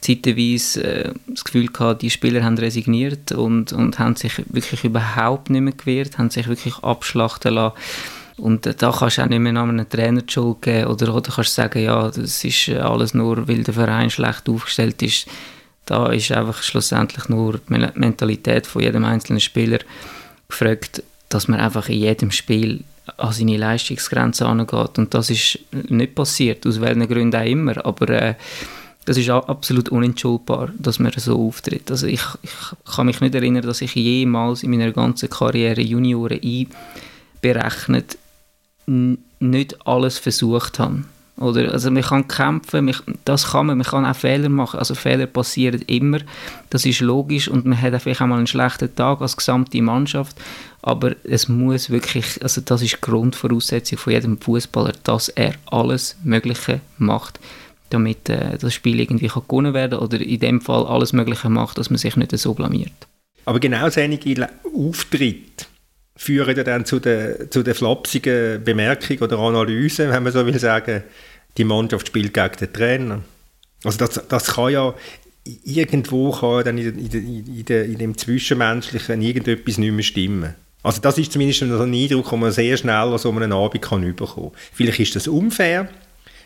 [0.00, 5.50] zeitweise äh, das Gefühl gehabt, die Spieler haben resigniert und, und haben sich wirklich überhaupt
[5.50, 7.74] nicht mehr gewehrt, haben sich wirklich abschlachten lassen
[8.40, 11.54] und da kannst du auch nicht mehr einem Trainer die Schuld geben oder, oder kannst
[11.54, 15.26] sagen, ja, das ist äh, alles nur, weil der Verein schlecht aufgestellt ist.
[15.84, 19.78] Da ist einfach schlussendlich nur die Mentalität von jedem einzelnen Spieler
[20.48, 22.84] gefragt, dass man einfach in jedem Spiel
[23.16, 24.98] an seine Leistungsgrenze angeht.
[24.98, 27.84] Und das ist nicht passiert, aus welchen Gründen auch immer.
[27.84, 28.34] Aber äh,
[29.04, 31.90] das ist absolut unentschuldbar, dass man so auftritt.
[31.90, 36.40] Also ich, ich kann mich nicht erinnern, dass ich jemals in meiner ganzen Karriere Junioren
[37.42, 38.16] einberechnet
[39.38, 41.04] nicht alles versucht habe.
[41.36, 44.94] Oder, also man kann kämpfen, man, das kann man, man kann auch Fehler machen, also
[44.94, 46.18] Fehler passieren immer,
[46.68, 50.36] das ist logisch und man hat vielleicht auch mal einen schlechten Tag als gesamte Mannschaft,
[50.82, 56.16] aber es muss wirklich, also das ist die Grundvoraussetzung von jedem Fußballer, dass er alles
[56.24, 57.40] Mögliche macht,
[57.88, 61.78] damit äh, das Spiel irgendwie kann gewonnen werden oder in dem Fall alles Mögliche macht,
[61.78, 62.92] dass man sich nicht so blamiert.
[63.46, 65.69] Aber genau solche Auftritte
[66.20, 71.02] führen dann zu der, zu der flapsigen Bemerkung oder Analyse, wenn man so will sagen,
[71.56, 73.22] die Mannschaft spielt gegen den Trainer.
[73.84, 74.94] Also das, das kann ja
[75.64, 80.54] irgendwo kann dann in, in, in, in dem Zwischenmenschlichen irgendetwas nicht mehr stimmen.
[80.82, 84.02] Also das ist zumindest ein Eindruck, den man sehr schnell an so einem Abend kann
[84.02, 84.60] bekommen kann.
[84.74, 85.88] Vielleicht ist das unfair,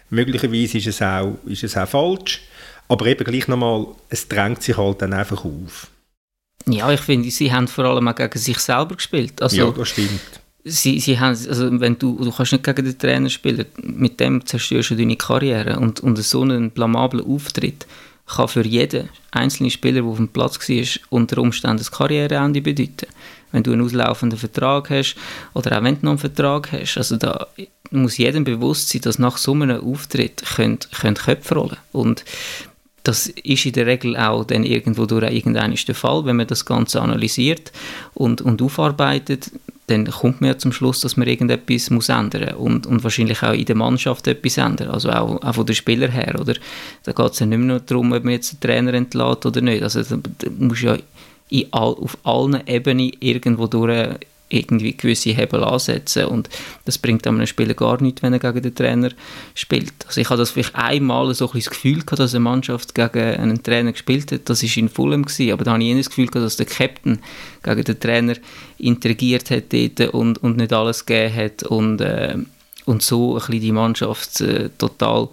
[0.09, 2.43] möglicherweise ist es auch, ist es auch falsch,
[2.87, 5.89] aber eben gleich nochmal, es drängt sich halt dann einfach auf.
[6.66, 9.40] Ja, ich finde, sie haben vor allem auch gegen sich selber gespielt.
[9.42, 10.20] Also, ja, das stimmt.
[10.66, 14.44] Sie, sie haben, also wenn du, du kannst nicht gegen den Trainer spielen, mit dem
[14.46, 15.78] zerstörst du deine Karriere.
[15.78, 17.86] Und, und so einen blamablen Auftritt
[18.26, 23.08] kann für jeden einzelnen Spieler, der auf dem Platz war, unter Umständen das Karriereende bedeuten.
[23.52, 25.16] Wenn du einen auslaufenden Vertrag hast
[25.52, 26.96] oder auch wenn du noch einen Vertrag hast.
[26.96, 27.46] Also da
[27.90, 32.24] muss jedem bewusst sein, dass nach so einem Auftritt können, können Köpfe rollen Und
[33.05, 36.64] das ist in der Regel auch dann irgendwo durch irgendeinen der Fall, wenn man das
[36.64, 37.70] Ganze analysiert
[38.14, 39.50] und, und aufarbeitet,
[39.86, 43.52] dann kommt man ja zum Schluss, dass man irgendetwas muss ändern und, und wahrscheinlich auch
[43.52, 46.55] in der Mannschaft etwas ändern, also auch, auch von den Spielern her, oder?
[47.02, 49.61] Da geht es ja nicht mehr nur darum, ob man jetzt einen Trainer entlässt oder
[49.61, 50.96] nicht, also da, da muss ja
[51.72, 54.16] all, auf allen Ebenen irgendwo durch
[54.55, 56.48] irgendwie gewisse Hebel ansetzen und
[56.84, 59.11] das bringt einem Spieler gar nichts, wenn er gegen den Trainer
[59.55, 59.92] spielt.
[60.07, 63.18] Also ich habe das vielleicht einmal so ein das Gefühl gehabt, dass eine Mannschaft gegen
[63.18, 66.09] einen Trainer gespielt hat, das war in Fulham gewesen, aber da habe ich eher das
[66.09, 67.18] Gefühl gehabt, dass der Captain
[67.62, 68.34] gegen den Trainer
[68.78, 72.36] interagiert hat dort und, und nicht alles gegeben hat und, äh,
[72.84, 75.28] und so ein bisschen die Mannschaft äh, total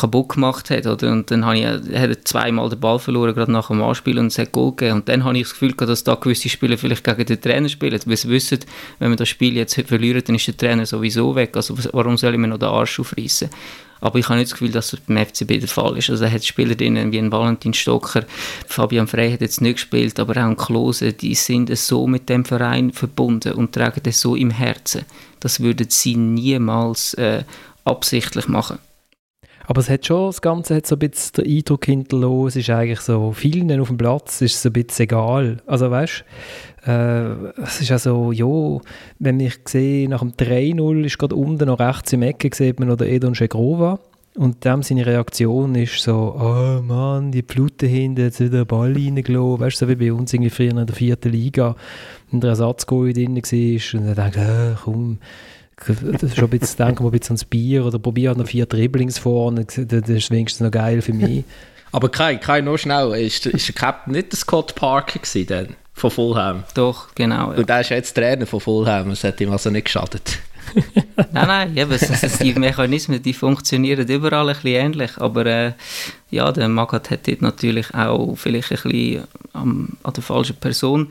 [0.00, 0.86] kaputt gemacht hat.
[0.86, 1.12] Oder?
[1.12, 4.28] Und dann habe ich, hat er zweimal den Ball verloren, gerade nach dem Anspiel, und
[4.28, 4.96] es hat Goal gegeben.
[4.96, 7.68] Und dann habe ich das Gefühl gehabt, dass da gewisse Spieler vielleicht gegen den Trainer
[7.68, 8.60] spielen, weil sie wissen,
[8.98, 11.54] wenn wir das Spiel jetzt verlieren, dann ist der Trainer sowieso weg.
[11.54, 13.50] Also warum soll ich mir noch den Arsch aufreißen?
[14.02, 16.08] Aber ich habe nicht das Gefühl, dass das beim FCB der Fall ist.
[16.08, 18.24] Also er hat Spieler drin wie ein Valentin Stocker,
[18.66, 22.46] Fabian Frey hat jetzt nicht gespielt, aber auch ein Klose, die sind so mit dem
[22.46, 25.04] Verein verbunden und tragen das so im Herzen.
[25.40, 27.44] Das würden sie niemals äh,
[27.84, 28.78] absichtlich machen.
[29.70, 32.70] Aber es hat schon, das Ganze hat so ein bisschen den Eindruck hinterlassen, es ist
[32.70, 35.58] eigentlich so, vielen auf dem Platz ist es ein bisschen egal.
[35.64, 36.24] Also weißt
[36.88, 37.30] äh,
[37.62, 38.80] es ist also, ja,
[39.20, 42.88] wenn ich sehe, nach dem 3-0 ist gerade unten noch rechts im Ecke, sieht man
[42.88, 44.00] noch den Edon Schegrova.
[44.34, 48.92] Und dann seine Reaktion ist so, oh Mann, die Flute hinten, jetzt wieder den Ball
[48.92, 49.60] reingelassen.
[49.60, 51.76] Weißt du, so wie bei uns irgendwie früher in der vierten Liga,
[52.32, 54.00] wenn der Ersatzgoal drin war.
[54.00, 55.18] Und dann denkt, äh, komm,
[55.86, 58.66] das ist schon ein bisschen, denken wir ein bisschen ans Bier oder probieren noch vier
[58.66, 61.44] Dribblings vorne, das ist wenigstens noch geil für mich.
[61.92, 65.76] Aber Kai, Kai, noch schnell, ist, ist der Captain nicht der Scott Parker gewesen dann,
[65.92, 66.64] von Fulham?
[66.74, 67.52] Doch, genau.
[67.52, 67.58] Ja.
[67.58, 70.38] Und der ist jetzt Trainer von Fulham, das hat ihm also nicht geschadet.
[71.32, 71.98] nein, nein, eben,
[72.40, 75.72] die Mechanismen die funktionieren überall ein bisschen ähnlich, aber äh,
[76.30, 81.10] ja, der Magat hat dort natürlich auch vielleicht ein bisschen an, an der falschen Person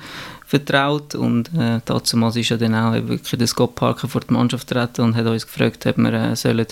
[0.50, 4.68] vertraut und äh, dazu ist ja dann auch wirklich der Scott Parker vor die Mannschaft
[4.68, 6.66] treten und hat uns gefragt, ob wir äh, sollen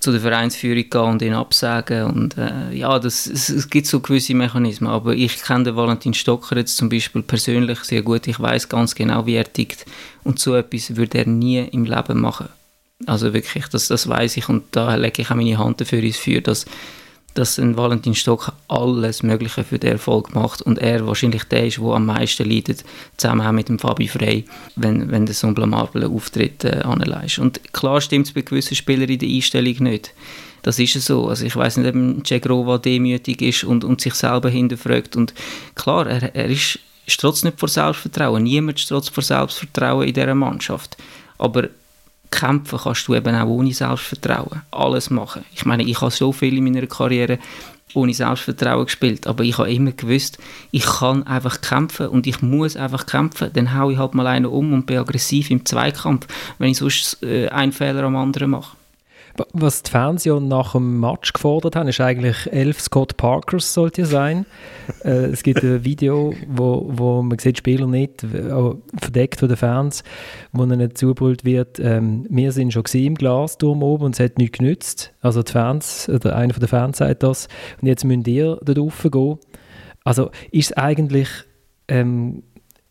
[0.00, 4.00] zu der Vereinsführung gehen und ihn absagen und äh, ja, das, es, es, gibt so
[4.00, 8.40] gewisse Mechanismen, aber ich kenne den Valentin Stocker jetzt zum Beispiel persönlich sehr gut, ich
[8.40, 9.86] weiß ganz genau, wie er tickt
[10.24, 12.48] und so etwas würde er nie im Leben machen.
[13.06, 16.16] Also wirklich, das, das weiß ich und da lege ich auch meine Hand dafür ins
[16.16, 16.66] Feuer, dass
[17.34, 21.78] dass ein Valentin Stock alles Mögliche für den Erfolg macht und er wahrscheinlich der ist,
[21.78, 22.84] der am meisten leidet,
[23.16, 24.44] zusammen mit dem Fabi Frey,
[24.76, 26.82] wenn, wenn der so einen blamablen Auftritt äh.
[27.38, 30.12] Und klar stimmt es bei gewissen Spielern in der Einstellung nicht.
[30.62, 31.28] Das ist es so.
[31.28, 35.16] Also ich weiß nicht, ob Cegrova demütig ist und, und sich selber hinterfragt.
[35.16, 35.34] Und
[35.74, 36.78] klar, er, er ist,
[37.18, 38.44] trotzdem nicht vor Selbstvertrauen.
[38.44, 40.96] Niemand ist trotzdem vor Selbstvertrauen in dieser Mannschaft.
[41.38, 41.68] Aber
[42.32, 44.62] kämpfen kannst du eben auch ohne Selbstvertrauen.
[44.72, 45.44] Alles machen.
[45.54, 47.38] Ich meine, ich habe so viel in meiner Karriere
[47.94, 50.38] ohne Selbstvertrauen gespielt, aber ich habe immer gewusst,
[50.70, 53.50] ich kann einfach kämpfen und ich muss einfach kämpfen.
[53.52, 56.26] Dann haue ich halt mal einen um und bin aggressiv im Zweikampf,
[56.58, 58.76] wenn ich sonst äh, einen Fehler am anderen mache.
[59.52, 64.04] Was die Fans ja nach dem Match gefordert haben, ist eigentlich elf Scott Parkers sollte
[64.04, 64.44] sein.
[65.04, 68.26] äh, es gibt ein Video, wo, wo man sieht Spieler nicht,
[69.00, 70.04] verdeckt von den Fans,
[70.52, 74.58] wo ihnen zugebrüllt wird, ähm, wir sind schon im Glasturm oben und es hat nichts
[74.58, 75.14] genützt.
[75.20, 77.48] Also die Fans, oder einer der Fans sagt das,
[77.80, 79.38] und jetzt müsst ihr dort raufgehen.
[80.04, 81.28] Also ist es eigentlich...
[81.88, 82.42] Ähm,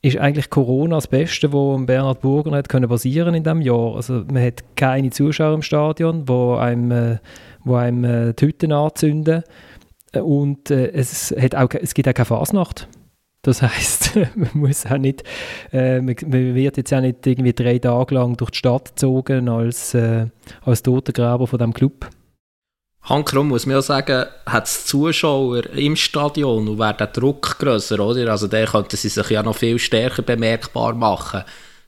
[0.01, 3.95] ist eigentlich Corona das Beste, was Bernhard Burger hat können passieren in diesem Jahr.
[3.95, 7.17] Also man hat keine Zuschauer im Stadion, wo einem, äh,
[7.63, 9.43] wo einem äh, die Hütten anzünden
[10.19, 12.87] und äh, es, hat auch, es gibt auch keine Fasnacht.
[13.43, 15.23] Das heißt, man muss auch nicht,
[15.71, 19.93] äh, man, wird jetzt auch nicht irgendwie drei Tage lang durch die Stadt gezogen als,
[19.93, 20.27] äh,
[20.63, 22.09] als Totengräber von diesem Club.
[23.03, 27.99] Handkrumm muss man ja sagen, hat es Zuschauer im Stadion und wäre der Druck grösser,
[27.99, 28.31] oder?
[28.31, 31.43] Also der könnte sie sich ja noch viel stärker bemerkbar machen.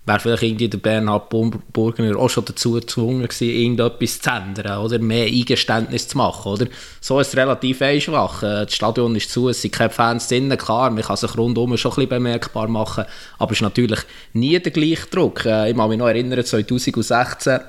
[0.06, 5.00] Wäre vielleicht irgendwie der Bernhard Burgner auch schon dazu gezwungen gewesen, irgendetwas zu ändern, oder?
[5.00, 6.66] Mehr Eingeständnis zu machen, oder?
[7.00, 7.80] So ist es relativ.
[7.80, 11.78] Äh, das Stadion ist zu, es sind keine Fans drin, klar, man kann sich rundum
[11.78, 13.06] schon ein bisschen bemerkbar machen,
[13.38, 14.00] aber es ist natürlich
[14.34, 15.46] nie der gleiche Druck.
[15.46, 17.60] Äh, ich kann mich noch erinnern, 2016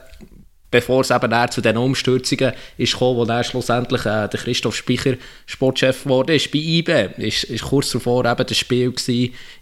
[0.75, 5.15] bevor es eben zu diesen Umstürzungen ist gekommen, wo dann schlussendlich äh, der Christoph Speicher
[5.47, 7.15] Sportchef geworden ist bei IBE.
[7.19, 8.93] Ist, ist kurz davor eben das Spiel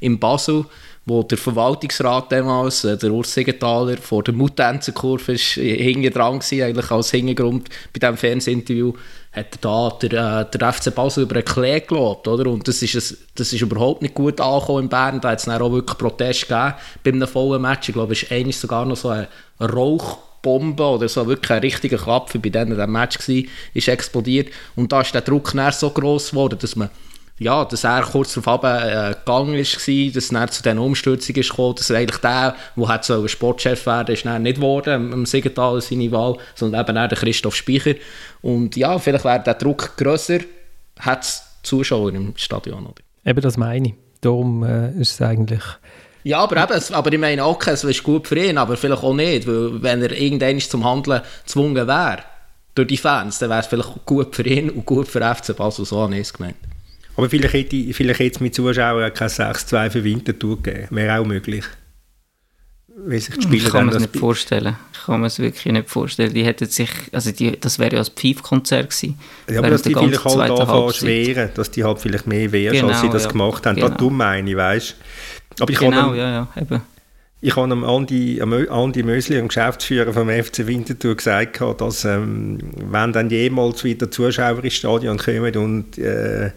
[0.01, 0.65] in Basel,
[1.05, 6.67] wo der Verwaltungsrat damals, äh, der Urs Siegenthaler, vor der Mutenzenkurve ist hinten dran war,
[6.67, 8.95] eigentlich als Hintergrund bei diesem Fernsehinterview,
[9.33, 12.51] hat da der, äh, der FC Basel über einen Klee gelobt, oder?
[12.51, 15.21] Und das ist, ein, das ist überhaupt nicht gut angekommen in Bern.
[15.21, 17.91] Da hat es dann auch wirklich Protest gegeben bei einem vollen Match.
[17.91, 19.27] Ich glaube, es war sogar noch so ein
[19.61, 23.43] Rauch Bombe oder so wirklich ein richtiger Klapfer bei denen der Match war,
[23.74, 26.90] ist explodiert und da ist der Druck so groß geworden, dass man
[27.38, 31.90] ja, dass er kurz darauf äh, gegangen ist, dass er zu diesen Umstürzungen gekommen, dass
[31.90, 36.36] er eigentlich der, der hat so Sportchef werden ist nicht geworden, am Siegenthaler seine Wahl,
[36.55, 37.95] sondern eben der Christoph Speicher.
[38.43, 40.40] Und ja, vielleicht wäre der Druck grösser,
[41.01, 42.86] hat es Zuschauer im Stadion.
[42.86, 43.03] Oder?
[43.24, 43.95] Eben das meine ich.
[44.20, 45.62] Darum äh, ist es eigentlich
[46.25, 49.14] Ja, aber eben, aber ich meine, okay, es ist gut für ihn, aber vielleicht auch
[49.14, 52.18] nicht, weil wenn er irgendwann zum Handeln gezwungen wäre,
[52.75, 55.85] durch die Fans, dann wäre es vielleicht gut für ihn und gut für FC Basel,
[55.85, 56.57] so habe ich es gemeint.
[57.16, 60.89] Aber vielleicht hätte, vielleicht hätte es mit Zuschauern kein 6-2 für Winterthur gegeben.
[60.91, 61.64] Wäre auch möglich.
[63.09, 64.77] Sich die Spieler ich kann mir das nicht vorstellen.
[64.93, 66.33] Ich kann mir es wirklich nicht vorstellen.
[66.33, 69.18] Die hätten sich, also die, das wäre ja ein Pfeifkonzert gewesen.
[69.51, 72.89] Ja, aber dass die vielleicht halt anfangen schweren, dass die halt vielleicht mehr wehren, genau,
[72.89, 73.77] als sie das ja, gemacht haben.
[73.77, 73.89] Genau.
[73.89, 74.97] Das dumm meine ich, weißt
[75.61, 76.83] Aber ich genau, einem, ja, ja, eben.
[77.45, 83.13] Ich habe dem Andi, Andi Mösli, dem Geschäftsführer vom FC Winterthur, gesagt, dass ähm, wenn
[83.13, 86.53] dann jemals wieder Zuschauer ins Stadion kommen und äh,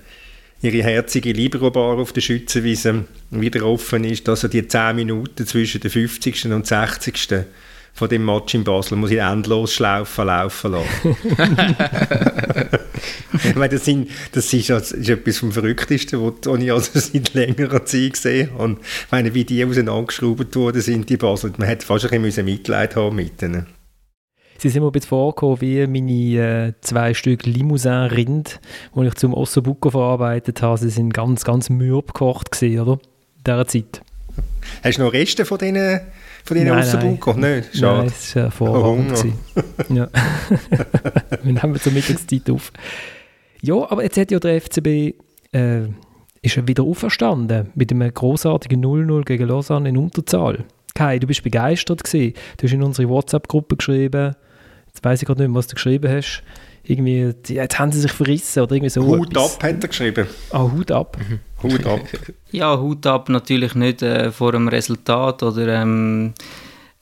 [0.61, 5.81] ihre herzige Libero-Bar auf der Schützenwiese wieder offen ist, dass er die 10 Minuten zwischen
[5.81, 6.45] dem 50.
[6.51, 7.45] und 60.
[7.95, 11.15] von dem Match in Basel muss ich endlos schlaufen laufen lassen.
[13.43, 17.33] ich meine, das, sind, das ist, das ist etwas vom Verrücktesten, was ich also seit
[17.33, 18.77] längerer Zeit gesehen habe.
[18.81, 22.97] Ich meine, wie die auseinandergeschraubt worden sind, die Basel, man hätte fast ein bisschen Mitleid
[22.97, 23.65] haben mit ihnen.
[24.57, 28.59] Sie sind mir ein bisschen vorgekommen wie meine äh, zwei Stück Limousin-Rind,
[28.93, 30.77] die ich zum Ossobuco verarbeitet habe.
[30.77, 32.93] Sie sind ganz, ganz mürb gekocht gewesen, oder?
[32.93, 34.01] In dieser Zeit.
[34.83, 36.01] Hast du noch Reste von diesen,
[36.45, 37.33] von Ossobuco?
[37.33, 37.77] Nein, Nicht?
[37.77, 37.97] Schade.
[37.97, 39.25] Nein, es war hervorragend.
[39.25, 40.07] Oh, ja.
[41.43, 42.71] Wir nehmen zur Mittagszeit auf.
[43.61, 45.15] Ja, aber jetzt hat ja der FCB
[45.53, 45.87] äh,
[46.41, 50.65] ist wieder auferstanden mit einem großartigen 0-0 gegen Lausanne in Unterzahl.
[50.93, 52.33] Kai, du bist begeistert gewesen.
[52.57, 54.35] Du hast in unsere WhatsApp-Gruppe geschrieben,
[54.95, 56.41] Jetzt weiß ich gerade nicht mehr, was du geschrieben hast.
[56.83, 59.03] Irgendwie, jetzt haben sie sich verrissen oder irgendwie so.
[59.05, 59.55] Hut etwas.
[59.55, 60.27] ab, hat er geschrieben.
[60.51, 61.17] Ah, Hut ab.
[61.17, 61.39] Mhm.
[61.71, 62.01] Hut ab.
[62.51, 66.33] ja, Hut ab natürlich nicht äh, vor dem Resultat oder ähm,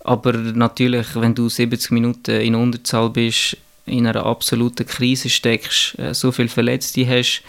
[0.04, 6.14] aber natürlich, wenn du 70 Minuten in Unterzahl bist, in einer absoluten Krise steckst, äh,
[6.14, 7.44] so viele Verletzte hast,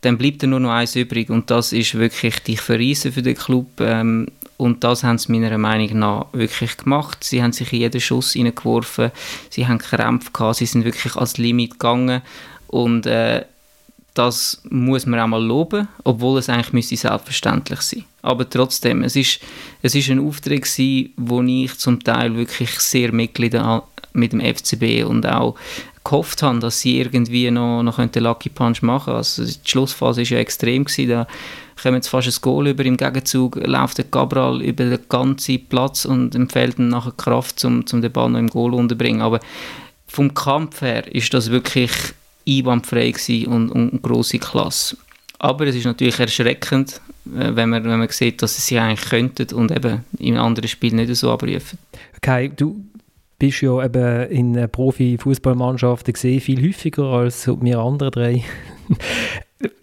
[0.00, 3.36] dann bleibt dir nur noch eins übrig und das ist wirklich dich verreisen für den
[3.36, 3.68] Club.
[3.80, 7.22] Ähm, und das haben sie meiner Meinung nach wirklich gemacht.
[7.22, 9.10] Sie haben sich in jeden Schuss hineingeworfen,
[9.50, 12.22] sie haben Krämpfe gehabt, sie sind wirklich als Limit gegangen.
[12.68, 13.44] Und äh,
[14.16, 18.04] das muss man auch mal loben, obwohl es eigentlich müsste selbstverständlich sein.
[18.22, 19.40] Aber trotzdem, es ist,
[19.82, 23.56] es ist ein Auftritt gewesen, wo ich zum Teil wirklich sehr Mitglied
[24.14, 25.54] mit dem FCB und auch
[26.02, 30.28] gehofft habe, dass sie irgendwie noch, noch den Lucky Punch machen Also die Schlussphase war
[30.28, 31.26] ja extrem gewesen, da
[31.80, 32.86] kommen jetzt fast ein Goal über.
[32.86, 37.62] Im Gegenzug läuft der Cabral über den ganzen Platz und ihm fehlt dann nachher Kraft,
[37.66, 39.20] um, um den Ball noch im Goal unterzubringen.
[39.20, 39.40] Aber
[40.06, 41.92] vom Kampf her ist das wirklich
[42.48, 43.12] einwandfrei
[43.46, 44.96] und, und grosse Klasse.
[45.38, 49.54] Aber es ist natürlich erschreckend, äh, wenn man, wenn man sieht, dass sie eigentlich könnten
[49.54, 51.78] und eben in anderen Spielen nicht so abrufen.
[52.16, 52.84] Okay, du
[53.38, 58.44] bist ja eben in Profi-Fußballmannschaften gesehen viel häufiger als wir anderen drei.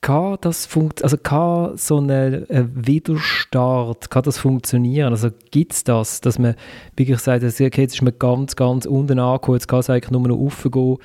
[0.00, 5.12] kann das funkt also kann so ein Widerstart, kann das funktionieren?
[5.12, 6.54] Also gibt es das, dass man
[6.96, 10.28] wirklich sagt, okay, jetzt ist man ganz, ganz unten angekommen, jetzt kann es eigentlich nur
[10.28, 10.98] noch raufgehen.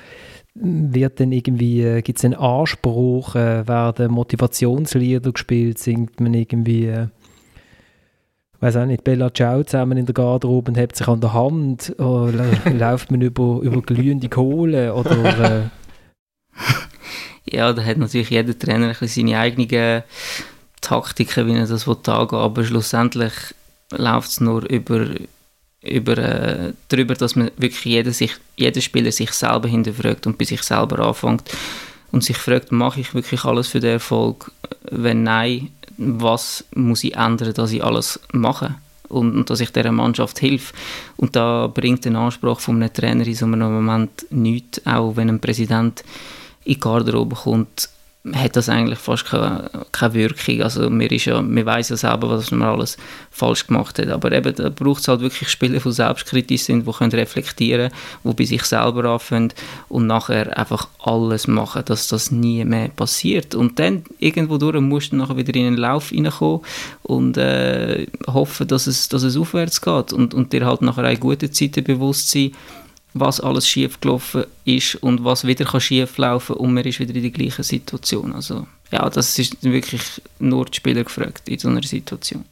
[0.54, 6.86] Wird dann irgendwie, äh, gibt es einen Anspruch, äh, werden Motivationslieder gespielt, singt man irgendwie,
[6.86, 7.08] äh,
[8.60, 11.94] weiß auch nicht, Bella Ciao zusammen in der Garderobe und hebt sich an der Hand,
[11.98, 14.94] oder läuft man über, über glühende Kohle?
[14.94, 15.40] Oder...
[15.40, 15.62] Äh,
[17.56, 20.04] ja, da hat natürlich jeder Trainer ein seine eigenen
[20.80, 22.38] Taktiken, wie er das angehen.
[22.38, 23.32] Aber schlussendlich
[23.90, 25.06] läuft es nur über,
[25.84, 30.44] über, äh, darüber, dass man wirklich jeder, sich, jeder Spieler sich selber hinterfragt und bei
[30.44, 31.42] sich selber anfängt
[32.12, 34.50] und sich fragt, mache ich wirklich alles für den Erfolg?
[34.90, 38.74] Wenn nein, was muss ich ändern, dass ich alles mache?
[39.08, 40.72] Und, und dass ich dieser Mannschaft hilf.
[41.16, 45.28] Und da bringt der Anspruch von einem Trainer in so einem Moment nichts, auch wenn
[45.28, 46.02] ein Präsident
[46.64, 47.88] in die Garderobe kommt,
[48.32, 50.62] hat das eigentlich fast keine, keine Wirkung.
[50.62, 52.96] Also mir ist ja, wir wissen ja selber, was man alles
[53.30, 54.08] falsch gemacht hat.
[54.08, 57.90] Aber eben, da braucht es halt wirklich Spieler, die selbstkritisch sind, die können reflektieren
[58.22, 59.52] die bei sich selber anfangen
[59.90, 63.54] und nachher einfach alles machen, dass das nie mehr passiert.
[63.54, 66.60] Und dann irgendwo durch musst du nachher wieder in einen Lauf reinkommen
[67.02, 71.20] und äh, hoffen, dass es, dass es aufwärts geht und, und dir halt nachher auch
[71.20, 72.52] gute Zeiten bewusst sein,
[73.14, 77.30] was alles schief gelaufen ist und was wieder kann und man ist wieder in der
[77.30, 78.32] gleichen Situation.
[78.32, 82.44] Also ja, das ist wirklich nur die Spieler gefragt in so einer Situation.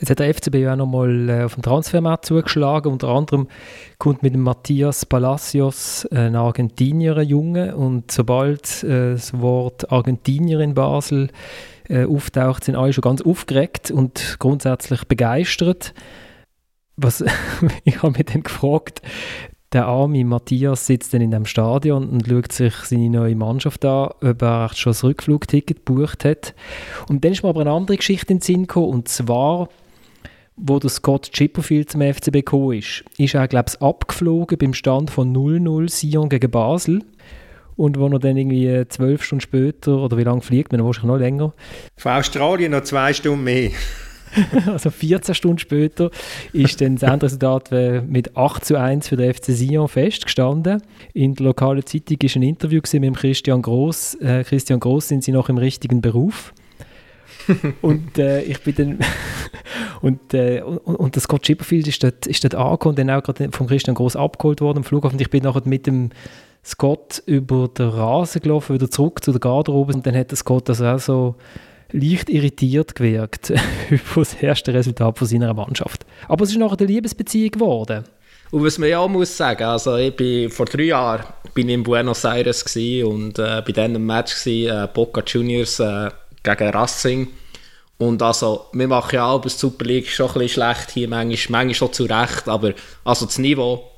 [0.00, 2.92] Jetzt hat der FCB ja auch nochmal äh, auf dem Transfermarkt zugeschlagen.
[2.92, 3.48] Unter anderem
[3.98, 7.76] kommt mit dem Matthias Palacios ein Argentinier, ein Junge.
[7.76, 11.30] Und sobald äh, das Wort Argentinier in Basel
[11.88, 15.94] äh, auftaucht, sind alle schon ganz aufgeregt und grundsätzlich begeistert.
[16.96, 17.24] Was,
[17.84, 19.00] ich habe mich dann gefragt,
[19.74, 24.10] der arme Matthias sitzt dann in dem Stadion und schaut sich seine neue Mannschaft an,
[24.22, 26.54] ob er schon das Rückflugticket gebucht hat.
[27.08, 29.68] Und dann ist mir aber eine andere Geschichte in den Sinn gekommen, und zwar,
[30.56, 35.10] wo der Scott Chipperfield zum FCB gekommen ist, ist er, glaube ich, abgeflogen beim Stand
[35.10, 37.02] von 0-0 Sion gegen Basel.
[37.76, 41.18] Und wo er dann irgendwie zwölf Stunden später, oder wie lange fliegt man, wahrscheinlich noch
[41.18, 41.52] länger.
[41.96, 43.70] Von Australien noch zwei Stunden mehr.
[44.66, 46.10] also 14 Stunden später
[46.52, 47.70] ist dann das Endresultat
[48.06, 50.82] mit 8 zu 1 für den FC Sion festgestanden.
[51.12, 54.14] In der lokalen Zeitung war ein Interview mit Christian Gross.
[54.16, 56.52] Äh, Christian Gross, sind Sie noch im richtigen Beruf?
[57.82, 58.98] und äh, ich bin dann
[60.00, 63.22] und, äh, und, und das Scott Chipperfield ist dort, ist dort angekommen und dann auch
[63.22, 65.20] gerade von Christian Gross abgeholt worden am Flughafen.
[65.20, 66.10] Ich bin nachher mit dem
[66.64, 70.68] Scott über den Rasen gelaufen, wieder zurück zu der Garderobe und dann hat der Scott
[70.68, 71.34] das auch so
[71.92, 73.50] leicht irritiert gewirkt
[73.90, 76.04] über das erste Resultat von seiner Mannschaft.
[76.28, 78.04] Aber es ist nachher eine Liebesbeziehung geworden.
[78.50, 81.24] Und was man ja auch muss sagen, also ich bin vor drei Jahren
[81.54, 86.10] bin in Buenos Aires und äh, bei diesem Match gewesen, äh, Boca Juniors äh,
[86.42, 87.28] gegen Racing.
[87.96, 91.64] Und also, wir machen ja auch der Super League schon ein bisschen schlecht hier, manchmal,
[91.64, 92.74] manchmal schon zu Recht, aber
[93.04, 93.90] also das Niveau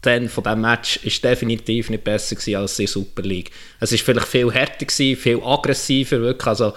[0.00, 3.50] dann von diesem Match ist definitiv nicht besser gewesen als die Super League.
[3.80, 6.74] Es war vielleicht viel härter gewesen, viel aggressiver, wirklich, also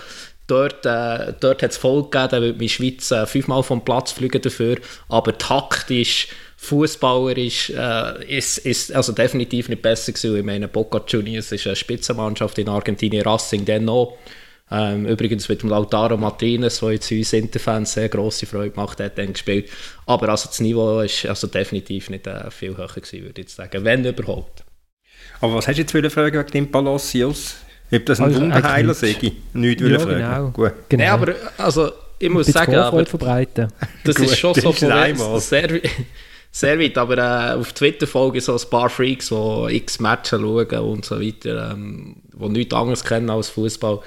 [0.51, 4.11] dort, äh, dort hat es voll gegeben, da würde die Schweiz äh, fünfmal vom Platz
[4.11, 4.77] fliegen dafür,
[5.07, 6.27] aber taktisch,
[6.57, 10.37] fußballerisch äh, ist, ist also definitiv nicht besser gewesen.
[10.37, 14.17] Ich meine, Boca Juniors ist eine Spitzenmannschaft in Argentinien, Racing dann noch.
[14.69, 19.17] Ähm, übrigens mit dem Lautaro Martinez, der jetzt uns Interfans sehr grosse Freude gemacht hat,
[19.17, 19.69] dann gespielt.
[20.05, 23.55] Aber also das Niveau ist also definitiv nicht äh, viel höher gewesen, würde ich jetzt
[23.55, 24.63] sagen, wenn überhaupt.
[25.41, 27.55] Aber was hast du jetzt für eine Frage wegen dem Palacios?
[27.93, 29.15] Ob das ein also Wunderheiler sei?
[29.53, 30.17] Nicht ja, fragen.
[30.17, 30.49] Genau.
[30.51, 30.73] Gut.
[30.87, 31.03] genau.
[31.03, 33.67] Nee, aber also, ich muss sagen, aber, verbreiten.
[34.03, 35.81] das ist schon so sehr,
[36.51, 40.79] sehr weit, aber äh, auf Twitter folgen so ein paar Freaks, die x Matches schauen
[40.79, 43.99] und so weiter, ähm, die nichts anderes kennen als Fußball.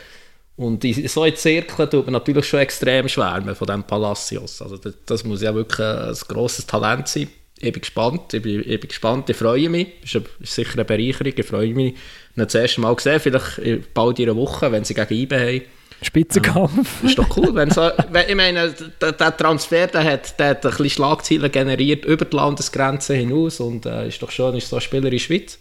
[0.57, 4.63] Und in so in Zirkeln tut man natürlich schon extrem schwärmen von diesem Palacios.
[4.63, 7.29] Also das, das muss ja wirklich ein grosses Talent sein.
[7.59, 9.89] Ich bin gespannt, ich bin, ich bin gespannt, ich freue mich.
[10.05, 11.95] Es ist, ist, sicher eine Bereicherung, ich freue mich.
[12.37, 15.63] Das erste Mal gesehen, vielleicht bald in einer Woche, wenn sie gegen IBE haben.
[16.03, 17.03] Spitzenkampf.
[17.03, 20.65] Ähm, ist doch cool, wenn so, ich meine, der, der Transfer, der hat, der hat
[20.65, 24.77] ein bisschen Schlagzeilen generiert über die Landesgrenze hinaus und äh, ist doch schön, ist so
[24.77, 25.59] ein Spieler in der Schweiz.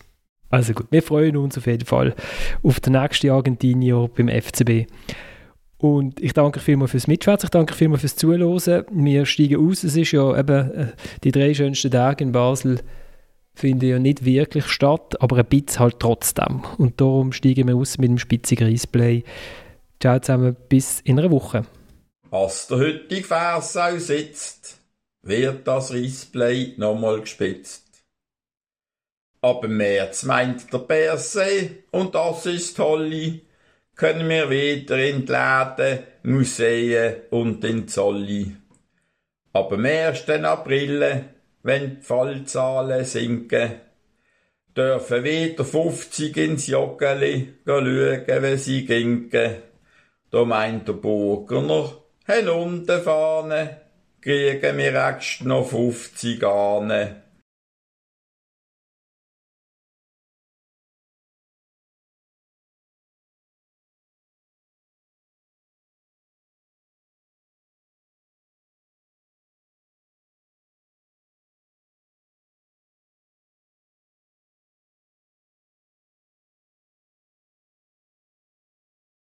[0.50, 2.14] Also gut, wir freuen uns auf jeden Fall
[2.62, 4.88] auf den nächsten Argentinier beim FCB.
[5.78, 8.86] Und ich danke vielmals fürs Mitschwätzen, ich danke vielmals fürs Zuhören.
[8.92, 9.84] Wir steigen aus.
[9.84, 10.88] Es ist ja eben äh,
[11.24, 12.80] die drei schönsten Tage in Basel
[13.54, 16.64] finden ja nicht wirklich statt, aber ein bisschen halt trotzdem.
[16.78, 19.24] Und darum steigen wir aus mit dem spitzigen Reisplay.
[20.00, 21.64] Ciao zusammen, bis in einer Woche.
[22.30, 24.80] Was der heutige Vers auch sitzt,
[25.22, 27.84] wird das Reisplay nochmal gespitzt.
[29.42, 33.42] Ab März meint der Persee, und das ist toll,
[33.96, 38.56] können wir wieder in die Läden, Museen und in Zolli.
[39.52, 40.28] Ab dem 1.
[40.30, 41.26] April,
[41.64, 43.82] wenn die Fallzahlen sinken,
[44.76, 49.56] dürfen wieder 50 ins Joggeli schauen, wie sie ginken.
[50.30, 51.92] Da meint der Burger
[52.26, 53.70] hinunterfahren,
[54.22, 57.23] kriegen wir extra noch 50 Ahnen.